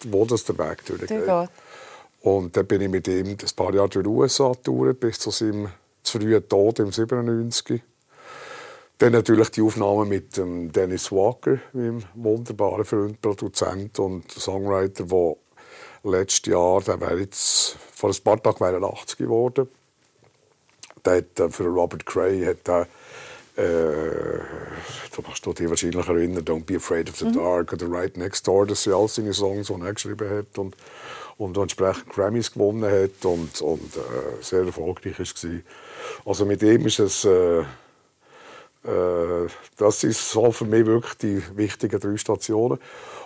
wo 0.05 0.27
das 0.27 0.45
der 0.45 0.59
Weg 0.59 0.85
durchgeht. 0.85 1.49
Und 2.21 2.55
dann 2.55 2.67
bin 2.67 2.83
ich 2.83 2.91
mit 2.91 3.09
ihm 3.09 3.29
ein 3.29 3.39
paar 3.57 3.73
Jahre 3.73 3.89
durch 3.89 4.05
die 4.05 4.11
USA 4.11 4.51
getourt, 4.51 5.01
bis 5.01 5.19
zu 5.19 5.31
seinem 5.31 5.71
zu 6.03 6.19
frühen 6.19 6.47
Tod 6.47 6.79
im 6.81 6.93
97. 6.93 7.81
Dann 8.99 9.13
natürlich 9.13 9.49
die 9.51 9.63
Aufnahme 9.63 10.05
mit 10.05 10.37
Dennis 10.37 11.11
Walker, 11.11 11.59
meinem 11.73 12.03
wunderbaren 12.15 12.85
Freund, 12.85 13.23
Produzent 13.23 13.99
und 13.99 14.31
Songwriter, 14.31 15.05
der 15.05 15.37
letztes 16.05 16.53
Jahr, 16.53 16.81
der 16.83 17.01
wäre 17.01 17.21
jetzt, 17.21 17.77
vor 17.93 18.11
ein 18.11 18.23
paar 18.23 18.43
Tagen 18.43 18.61
wäre 18.61 18.81
er 18.81 18.93
80 18.93 19.19
geworden. 19.19 19.69
Der 21.05 21.19
hat, 21.19 21.41
äh, 21.41 21.51
für 21.51 21.65
Robert 21.65 22.07
Cray 22.07 22.45
hat 22.45 22.69
er, 22.69 22.83
äh, 23.57 24.39
da 25.17 25.29
musst 25.29 25.45
du 25.45 25.53
dich 25.53 25.69
wahrscheinlich 25.69 26.09
erinnern, 26.09 26.45
Don't 26.45 26.65
Be 26.65 26.77
Afraid 26.77 27.09
of 27.09 27.17
the 27.17 27.27
mhm. 27.27 27.35
Dark 27.35 27.73
oder 27.73 27.91
Right 27.91 28.17
Next 28.17 28.47
Door, 28.47 28.67
das 28.67 28.83
sind 28.83 28.95
all 28.95 29.09
seine 29.09 29.33
Songs, 29.33 29.69
die 29.69 29.81
er 29.81 29.95
geschrieben 29.95 30.31
hat 30.31 30.59
und, 30.59 30.77
und 31.39 31.57
entsprechend 31.57 32.11
Grammys 32.11 32.53
gewonnen 32.53 32.91
hat 32.91 33.25
und, 33.25 33.61
und 33.61 33.97
äh, 33.97 34.43
sehr 34.43 34.65
erfolgreich 34.65 35.19
war. 35.19 35.61
Also 36.25 36.45
mit 36.45 36.63
ihm 36.63 36.87
ist 36.87 36.99
es... 36.99 37.25
Äh, 37.25 37.65
äh, 38.89 39.49
das 39.77 40.05
ist 40.05 40.31
so 40.31 40.51
für 40.51 40.65
mich 40.65 40.87
wirklich 40.87 41.15
die 41.15 41.43
wichtigen 41.57 42.01
drei 42.01 42.17
Stationen. 42.17 42.79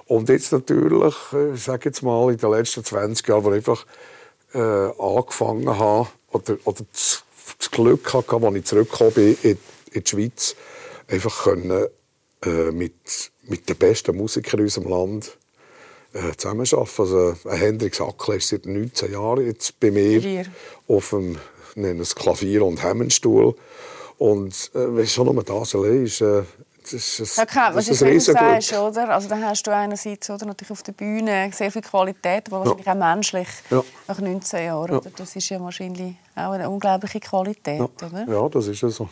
Und 0.07 0.29
jetzt 0.29 0.53
natürlich, 0.53 1.14
äh, 1.33 1.55
ich 1.55 1.62
sage 1.62 1.88
jetzt 1.88 2.03
mal, 2.03 2.31
in 2.33 2.38
den 2.38 2.51
letzten 2.51 2.85
20 2.85 3.29
Jahren, 3.29 3.44
wo 3.44 3.51
ich 3.53 3.57
einfach 3.57 3.87
äh, 4.55 4.59
angefangen 4.59 5.79
habe, 5.79 6.09
oder, 6.33 6.57
oder 6.64 6.85
das, 6.92 7.25
das 7.59 7.70
Glück 7.70 8.12
hatte, 8.12 8.37
als 8.37 8.57
ich 8.57 8.64
zurückgekommen 8.64 9.12
bin 9.12 9.38
in, 9.42 9.59
in 9.92 10.05
die 10.05 10.11
Schweiz, 10.11 10.57
einfach 11.09 11.44
können, 11.44 11.87
äh, 12.44 12.70
mit, 12.72 13.31
mit 13.42 13.68
den 13.68 13.77
besten 13.77 14.16
Musikern 14.16 14.61
in 14.61 14.66
unserem 14.66 14.88
Land 14.88 15.37
äh, 16.12 16.37
zusammenarbeiten. 16.37 16.87
Also, 16.98 17.37
ein 17.48 17.59
Hendrik 17.59 17.94
Sackle 17.94 18.37
ist 18.37 18.48
seit 18.48 18.66
19 18.66 19.12
Jahren 19.12 19.46
jetzt 19.46 19.79
bei 19.79 19.90
mir 19.90 20.44
auf 20.88 21.11
dem 21.11 21.38
nennen 21.75 22.01
es 22.01 22.14
Klavier 22.14 22.64
und 22.64 22.83
Hemmenstuhl. 22.83 23.55
Und 24.22 24.70
äh, 24.76 25.04
schon 25.04 25.35
nur 25.35 25.42
das 25.42 25.74
allein 25.74 26.04
ist, 26.04 26.20
äh, 26.20 26.44
das 26.80 26.92
ist, 26.92 27.37
ja, 27.37 27.44
klar, 27.44 27.72
das 27.72 27.88
ist 27.88 28.04
ein 28.04 28.20
sagst, 28.20 28.72
oder? 28.72 29.08
Also 29.08 29.28
dann 29.28 29.44
hast 29.44 29.66
du 29.66 29.74
einerseits 29.74 30.30
oder, 30.30 30.46
natürlich 30.46 30.70
auf 30.70 30.85
der 30.85 30.92
Bühne 30.92 31.50
sehr 31.52 31.72
viel 31.72 31.82
Qualität, 31.82 32.46
aber 32.46 32.61
wahrscheinlich 32.61 32.87
ja. 32.87 32.92
auch 32.92 32.98
menschlich 32.98 33.48
ja. 33.70 33.82
nach 34.06 34.20
19 34.20 34.64
Jahren. 34.64 34.92
Ja. 34.92 34.98
Oder? 34.98 35.11
Das 35.16 35.35
ist 35.35 35.48
ja 35.48 35.61
wahrscheinlich 35.61 36.14
auch 36.37 36.52
eine 36.52 36.70
unglaubliche 36.70 37.18
Qualität, 37.18 37.80
ja. 37.80 38.06
oder? 38.06 38.24
Ja, 38.28 38.48
das 38.48 38.68
ist 38.68 38.80
ja 38.80 38.90
so. 38.90 39.08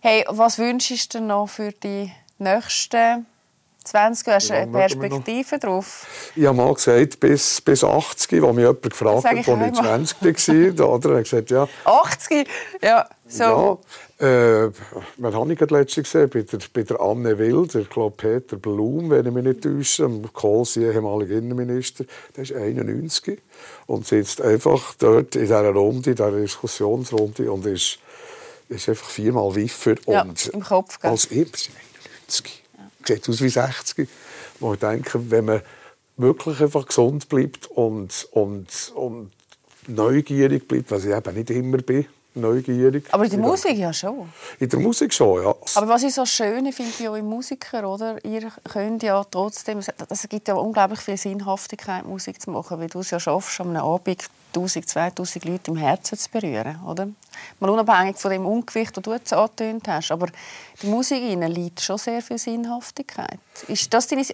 Hey, 0.00 0.24
was 0.26 0.58
wünschst 0.58 1.12
du 1.12 1.20
noch 1.20 1.46
für 1.46 1.72
die 1.72 2.10
nächsten 2.38 3.26
20 3.84 4.28
hast 4.28 4.50
du 4.50 4.54
eine 4.54 4.72
Perspektive 4.72 5.58
drauf? 5.58 6.06
Ich 6.34 6.46
habe 6.46 6.56
mal 6.56 6.72
gesagt, 6.72 7.20
bis, 7.20 7.60
bis 7.60 7.84
80, 7.84 8.40
wo 8.40 8.52
mich 8.54 8.62
jemand 8.62 8.82
gefragt 8.82 9.24
hat, 9.24 9.26
als 9.26 9.38
ich 9.38 9.44
20 9.44 10.78
war. 10.78 10.88
Oder? 10.94 11.10
Er 11.10 11.16
hat 11.18 11.24
gesagt, 11.24 11.50
ja. 11.50 11.68
80? 11.84 12.48
Ja, 12.82 13.06
so. 13.28 13.80
Ja, 14.20 14.26
äh, 14.26 14.70
wer 15.16 15.32
habe 15.32 15.52
ich 15.52 15.60
letztens 15.60 16.10
gesehen? 16.10 16.30
Bei 16.30 16.42
der, 16.42 16.58
bei 16.72 16.82
der 16.82 17.00
Anne 17.00 17.38
Wild, 17.38 17.74
ich 17.74 17.90
glaube 17.90 18.16
Peter 18.16 18.56
Blum, 18.56 19.10
wenn 19.10 19.26
ich 19.26 19.32
mich 19.32 19.44
nicht 19.44 19.62
täusche, 19.62 20.08
Kohl, 20.32 20.64
ehemaliger 20.76 21.36
Innenminister, 21.36 22.04
der 22.36 22.44
ist 22.44 22.52
91 22.52 23.40
und 23.86 24.06
sitzt 24.06 24.40
einfach 24.40 24.94
dort 24.98 25.34
in 25.34 25.42
dieser 25.42 25.70
Runde, 25.70 26.10
in 26.10 26.16
dieser 26.16 26.30
Diskussionsrunde 26.30 27.50
und 27.50 27.66
ist, 27.66 27.98
ist 28.68 28.88
einfach 28.88 29.10
viermal 29.10 29.54
wiffer. 29.54 29.96
Ja, 30.06 30.22
und 30.22 30.46
im 30.48 30.62
Kopf. 30.62 30.98
Als 31.02 31.30
ich, 31.30 31.70
91 32.26 32.62
sieht 33.06 33.28
aus 33.28 33.40
wie 33.40 33.48
60. 33.48 34.08
Wo 34.60 34.74
ich 34.74 34.80
denke, 34.80 35.30
wenn 35.30 35.44
man 35.44 35.60
wirklich 36.16 36.60
einfach 36.60 36.86
gesund 36.86 37.28
bleibt 37.28 37.66
und, 37.66 38.28
und, 38.32 38.92
und 38.94 39.30
neugierig 39.86 40.66
bleibt, 40.66 40.90
was 40.90 41.04
ich 41.04 41.14
eben 41.14 41.34
nicht 41.34 41.50
immer 41.50 41.78
bin, 41.78 42.06
neugierig. 42.36 43.06
Aber 43.12 43.24
in 43.24 43.30
der 43.30 43.38
Musik 43.38 43.76
ja 43.76 43.92
schon. 43.92 44.28
In 44.58 44.68
der 44.68 44.78
Musik 44.78 45.12
schon, 45.12 45.42
ja. 45.42 45.54
Aber 45.74 45.88
was 45.88 46.02
ich 46.02 46.14
so 46.14 46.24
schön 46.26 46.72
finde 46.72 46.92
ich 46.98 47.08
auch 47.08 47.14
im 47.14 47.26
Musiker, 47.26 47.88
oder? 47.88 48.22
Ihr 48.24 48.50
könnt 48.70 49.02
ja 49.02 49.24
trotzdem, 49.24 49.78
es 49.78 50.28
gibt 50.28 50.48
ja 50.48 50.54
unglaublich 50.54 51.00
viel 51.00 51.16
Sinnhaftigkeit, 51.16 52.06
Musik 52.06 52.40
zu 52.40 52.50
machen, 52.50 52.78
weil 52.78 52.88
du 52.88 53.00
es 53.00 53.10
ja 53.10 53.18
schaffst, 53.18 53.60
einem 53.60 53.76
Abend 53.76 54.28
1000, 54.54 54.88
2000 54.88 55.44
Leute 55.44 55.70
im 55.70 55.76
Herzen 55.76 56.18
zu 56.18 56.30
berühren, 56.30 56.80
oder? 56.86 57.08
Mal 57.60 57.70
unabhängig 57.70 58.16
von 58.16 58.30
dem 58.30 58.46
Ungewicht, 58.46 58.96
das 58.96 59.02
du 59.02 59.12
jetzt 59.12 59.32
angetönt 59.32 59.86
hast. 59.88 60.10
Aber 60.10 60.28
die 60.82 60.86
Musik 60.86 61.22
liegt 61.22 61.80
schon 61.80 61.98
sehr 61.98 62.22
viel 62.22 62.38
Sinnhaftigkeit. 62.38 63.38
Ist 63.68 63.92
das 63.92 64.06
deine... 64.08 64.24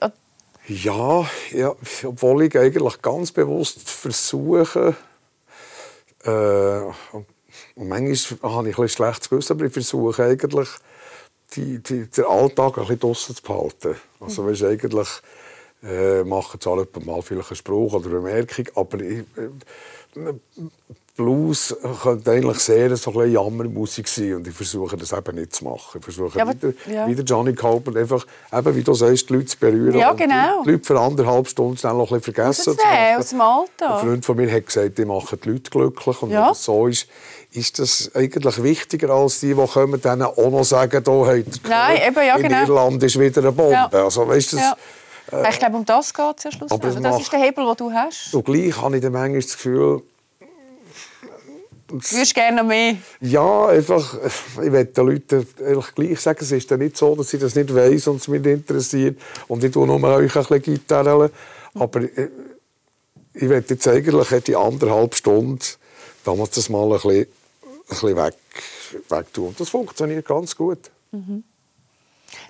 Ja, 0.69 1.27
ja, 1.51 1.75
obwohl 2.05 2.45
ich 2.45 2.57
eigentlich 2.57 3.03
ganz 3.03 3.33
bewusst 3.33 3.91
versuche, 3.91 4.95
äh, 6.25 6.81
und 7.75 7.88
manchmal 7.88 8.53
habe 8.53 8.71
ich 8.71 8.79
ein 8.79 8.88
schlechtes 8.88 9.31
Gewissen, 9.31 9.53
aber 9.55 9.67
ich 9.67 9.73
versuche 9.73 10.25
eigentlich, 10.25 10.69
die, 11.57 11.79
die, 11.83 12.07
den 12.07 12.25
Alltag 12.25 12.79
ein 12.79 12.83
bisschen 12.83 13.01
draussen 13.01 13.37
zu 13.37 13.43
behalten. 13.43 13.97
Also, 14.21 14.47
weißt, 14.47 14.65
eigentlich 14.65 15.09
äh, 15.83 16.23
machen 16.25 16.61
zwar 16.61 16.87
mal 17.05 17.23
vielleicht 17.23 17.51
einen 17.51 17.57
Spruch 17.57 17.95
oder 17.95 18.07
eine 18.07 18.21
Bemerkung, 18.21 18.67
aber 18.75 19.01
ich, 19.01 19.19
äh, 19.37 19.51
Blues 21.14 21.77
könnte 22.03 22.31
eigentlich 22.31 22.59
sehr 22.59 22.96
so 22.96 23.18
ein 23.20 23.31
Jammermusik 23.31 24.09
sein 24.09 24.35
und 24.35 24.48
ich 24.48 24.55
versuche 24.55 24.96
das 24.96 25.12
eben 25.12 25.37
nicht 25.37 25.55
zu 25.55 25.64
machen. 25.64 25.98
Ich 25.98 26.05
versuche 26.05 26.38
ja, 26.38 26.44
aber, 26.44 26.55
wieder, 26.55 26.72
ja. 26.90 27.07
wieder 27.07 27.22
Johnny 27.22 27.55
Copen 27.55 27.96
einfach, 27.98 28.27
eben, 28.51 28.77
wie 28.77 28.83
du 28.83 28.94
sagst, 28.94 29.29
die 29.29 29.35
Leute 29.35 29.46
zu 29.46 29.59
berühren 29.59 29.98
ja, 29.98 30.12
genau. 30.14 30.62
die 30.64 30.70
Leute 30.70 30.85
für 30.85 30.98
anderthalb 30.98 31.48
Stunden 31.48 31.77
schnell 31.77 31.92
noch 31.92 32.11
ein 32.11 32.18
bisschen 32.18 32.35
vergessen 32.35 32.79
zu 32.79 32.85
machen. 32.85 33.18
aus 33.18 33.29
dem 33.29 33.40
Alter. 33.42 33.94
Ein 33.94 34.07
Freund 34.07 34.25
von 34.25 34.37
mir 34.37 34.51
hat 34.51 34.66
gesagt, 34.66 34.96
die 34.96 35.05
machen 35.05 35.38
die 35.44 35.51
Leute 35.51 35.70
glücklich 35.70 36.22
und 36.22 36.31
ja. 36.31 36.40
wenn 36.40 36.48
das 36.48 36.64
so 36.64 36.87
ist, 36.87 37.07
ist 37.53 37.79
das 37.79 38.11
eigentlich 38.14 38.62
wichtiger 38.62 39.11
als 39.11 39.40
die, 39.40 39.55
die 39.55 39.66
kommen, 39.66 40.01
denen 40.01 40.22
auch 40.22 40.51
noch 40.51 40.64
sagen, 40.64 41.05
da 41.05 41.27
hat 41.27 41.44
Nein, 41.68 42.01
eben, 42.09 42.27
ja, 42.27 42.37
in 42.37 42.42
genau. 42.42 42.62
Irland 42.62 43.03
ist 43.03 43.20
wieder 43.20 43.42
eine 43.42 43.53
Bombe. 43.53 43.75
Ja. 43.75 44.05
Also, 44.05 44.27
weißt, 44.27 44.55
das, 44.55 44.77
äh, 45.33 45.51
ich 45.51 45.59
glaube, 45.59 45.77
um 45.77 45.85
das 45.85 46.12
geht 46.12 46.38
es 46.38 46.45
ja 46.45 46.53
schlussendlich. 46.53 46.95
Das, 46.95 47.03
das 47.03 47.21
ist 47.21 47.33
der 47.33 47.40
Hebel, 47.40 47.64
den 47.66 47.77
du 47.77 47.92
hast. 47.92 48.35
Und 48.35 48.45
gleich 48.45 48.81
habe 48.81 48.97
ich 48.97 49.03
dann 49.03 49.12
manchmal 49.12 49.40
das 49.40 49.53
Gefühl, 49.53 50.03
Du 51.88 51.99
würdest 51.99 52.35
gerne 52.35 52.57
noch 52.57 52.66
mehr? 52.66 52.97
Ja, 53.21 53.66
einfach, 53.66 54.16
ich 54.25 54.73
will 54.73 54.87
den 54.87 55.07
Leuten 55.07 55.47
ehrlich 55.61 55.95
gleich 55.95 56.21
sagen, 56.21 56.38
es 56.40 56.51
ist 56.51 56.71
ja 56.71 56.79
nicht 56.79 56.97
so, 56.97 57.14
dass 57.14 57.35
ich 57.35 57.40
das 57.40 57.55
nicht 57.55 57.75
weiss 57.75 58.09
und 58.09 58.16
es 58.16 58.29
mich 58.29 58.40
nicht 58.40 58.61
interessiert 58.61 59.21
und 59.47 59.62
ich 59.62 59.73
tue 59.73 59.87
nur 59.87 60.03
euch 60.03 60.35
ein 60.35 60.42
bisschen 60.42 60.62
Gitarre. 60.62 61.31
Aber 61.75 62.01
ich, 62.01 62.16
äh, 62.16 62.31
ich 63.35 63.49
will 63.49 63.62
jetzt 63.68 63.87
eigentlich 63.88 64.45
die 64.45 64.57
anderthalb 64.57 65.14
Stunden 65.14 65.59
damals 66.25 66.51
das 66.53 66.71
mal 66.71 66.85
ein 66.85 66.92
bisschen, 66.92 67.11
ein 67.11 67.27
bisschen 67.88 68.16
weg, 68.16 68.37
weg 69.11 69.33
tun. 69.35 69.49
Und 69.49 69.61
das 69.61 69.68
funktioniert 69.68 70.27
ganz 70.27 70.57
gut. 70.57 70.90
Mhm. 71.11 71.45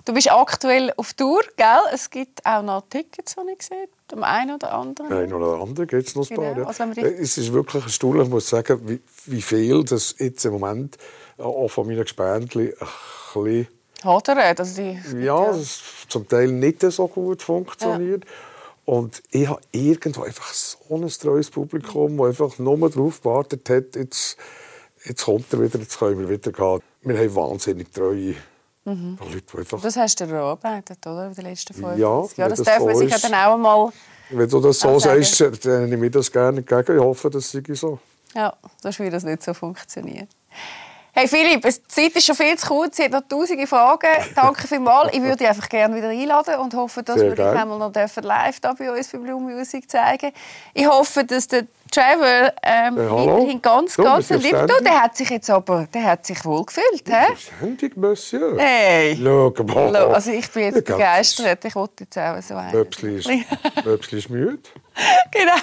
Du 0.05 0.13
bist 0.13 0.29
aktuell 0.29 0.91
auf 0.97 1.13
Tour, 1.13 1.41
gell? 1.55 1.65
Es 1.93 2.09
gibt 2.09 2.45
auch 2.45 2.61
noch 2.61 2.83
Tickets, 2.89 3.35
die 3.35 3.53
ich 3.53 3.61
sehe, 3.61 3.87
dem 4.11 4.23
einen 4.23 4.55
oder 4.55 4.73
anderen. 4.73 5.13
Ein 5.13 5.31
oder 5.31 5.61
andere 5.61 5.87
gibt 5.87 6.07
es 6.07 6.15
noch 6.15 6.29
ein 6.29 6.35
paar. 6.35 6.53
Genau. 6.53 6.61
Ja. 6.61 6.67
Also, 6.67 7.01
es 7.01 7.37
ist 7.37 7.53
wirklich 7.53 7.83
erstaunlich, 7.83 8.23
ich 8.23 8.29
muss 8.29 8.49
sagen, 8.49 8.81
wie, 8.83 9.01
wie 9.27 9.41
viel 9.41 9.85
das 9.85 10.15
jetzt 10.19 10.43
im 10.43 10.53
Moment 10.53 10.97
auch 11.37 11.69
von 11.69 11.87
meinen 11.87 12.01
Gespendli 12.01 12.73
ein 12.77 12.87
bisschen... 13.33 13.67
Hadern, 14.03 14.37
also 14.37 14.81
die, 14.81 14.99
ja, 15.23 15.53
ja. 15.53 15.59
zum 16.09 16.27
Teil 16.27 16.49
nicht 16.49 16.81
so 16.81 17.07
gut 17.07 17.41
funktioniert. 17.41 18.25
Ja. 18.25 18.93
Und 18.93 19.23
ich 19.31 19.47
habe 19.47 19.61
irgendwo 19.71 20.23
einfach 20.23 20.53
so 20.53 20.77
ein 20.91 21.07
treues 21.07 21.49
Publikum, 21.49 22.17
das 22.17 22.41
einfach 22.41 22.59
nur 22.59 22.89
darauf 22.89 23.21
gewartet 23.21 23.69
hat, 23.69 23.95
jetzt, 23.95 24.35
jetzt 25.05 25.23
kommt 25.23 25.53
er 25.53 25.61
wieder, 25.61 25.79
jetzt 25.79 25.97
können 25.97 26.19
wir 26.19 26.27
wieder 26.27 26.51
gehen. 26.51 26.81
Wir 27.03 27.17
haben 27.17 27.35
wahnsinnig 27.35 27.93
treue 27.93 28.35
Mhm. 28.85 29.17
Leute, 29.19 29.57
einfach... 29.57 29.81
Das 29.81 29.95
hast 29.95 30.19
du 30.19 30.25
erarbeitet, 30.25 31.05
oder? 31.07 31.27
In 31.27 31.33
den 31.33 31.45
letzten 31.45 31.73
fünf 31.73 31.97
ja, 31.97 31.97
Jahren. 31.97 32.29
Das 32.35 32.61
darf 32.61 32.79
man 32.79 32.95
sich 32.95 33.09
ja 33.09 33.17
dann 33.17 33.33
auch 33.33 33.53
einmal 33.53 33.91
Wenn 34.29 34.49
du 34.49 34.59
das 34.59 34.79
so 34.79 34.99
sagst, 34.99 35.41
dann 35.65 35.89
nehme 35.89 36.05
ich 36.05 36.11
das 36.11 36.31
gerne 36.31 36.59
entgegen. 36.59 36.97
Ich 36.97 37.03
hoffe, 37.03 37.29
das 37.29 37.49
sei 37.49 37.61
so. 37.69 37.99
Ja, 38.35 38.53
das 38.81 38.99
wird 38.99 39.13
das 39.13 39.23
nicht 39.23 39.43
so 39.43 39.53
funktionieren. 39.53 40.27
Hey 41.15 41.27
Philipp, 41.27 41.61
die 41.61 41.87
Zeit 41.87 42.15
ist 42.15 42.25
schon 42.25 42.35
viel 42.35 42.57
zu 42.57 42.65
kurz. 42.65 42.97
Sie 42.97 43.03
hat 43.03 43.11
noch 43.11 43.21
tausende 43.29 43.67
Fragen. 43.67 44.09
Danke 44.35 44.67
vielmals. 44.67 45.13
Ich 45.13 45.21
würde 45.21 45.37
dich 45.37 45.47
einfach 45.47 45.69
gerne 45.69 45.95
wieder 45.95 46.09
einladen 46.09 46.55
und 46.55 46.73
hoffe, 46.73 47.03
dass 47.03 47.19
Sehr 47.19 47.29
wir 47.29 47.35
dich 47.35 47.45
einmal 47.45 47.77
noch 47.77 47.93
live 47.93 48.59
da 48.59 48.73
bei 48.73 48.91
uns 48.91 49.09
bei 49.09 49.19
Blue 49.19 49.39
Music 49.39 49.87
zeigen 49.87 50.31
Ich 50.73 50.87
hoffe, 50.87 51.23
dass 51.23 51.47
der 51.47 51.67
Trevor 51.93 52.51
ähm, 52.63 52.97
hey, 52.97 53.07
weiterhin 53.07 53.61
ganz, 53.61 53.93
so, 53.93 54.03
ganz 54.03 54.29
lieb 54.29 54.51
tut. 54.51 54.83
Der 54.83 55.03
hat 55.03 55.15
sich 55.15 55.29
jetzt 55.29 55.49
aber 55.49 55.87
der 55.93 56.03
hat 56.03 56.25
sich 56.25 56.43
wohl 56.43 56.65
gefühlt. 56.65 57.05
Selbstständig, 57.05 57.95
Monsieur. 57.95 58.57
Hey. 58.57 59.15
Schau 59.15 59.53
mal. 59.63 59.95
Also 59.95 60.31
ich 60.31 60.49
bin 60.49 60.63
jetzt 60.63 60.87
ja, 60.89 60.95
begeistert. 60.95 61.65
Ich 61.65 61.75
wollte 61.75 62.05
jetzt 62.05 62.17
auch 62.17 62.41
so 62.41 62.55
einen. 62.55 62.71
Möpsli 62.71 64.17
ist 64.17 64.29
müde. 64.29 64.57
genau. 65.31 65.53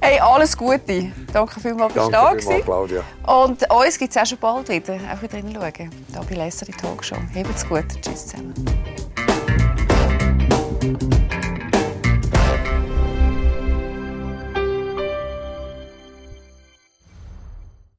hey, 0.00 0.20
alles 0.20 0.56
Gute. 0.56 1.12
Danke 1.32 1.60
vielmals 1.60 1.92
fürs 1.92 2.10
da 2.10 2.30
vielmals, 2.30 2.64
Claudia. 2.64 3.04
Und 3.26 3.70
uns 3.70 3.98
gibt 3.98 4.16
es 4.16 4.22
auch 4.22 4.26
schon 4.26 4.38
bald 4.38 4.68
wieder. 4.68 4.94
Auch 4.94 5.22
wieder 5.22 5.36
hinschauen. 5.36 5.72
Hier 5.76 5.90
bei 6.28 6.34
Lesser 6.34 6.66
die 6.66 6.72
Talkshow. 6.72 7.16
Habt's 7.34 7.68
gut. 7.68 7.84
Tschüss 8.02 8.26
zusammen. 8.26 8.54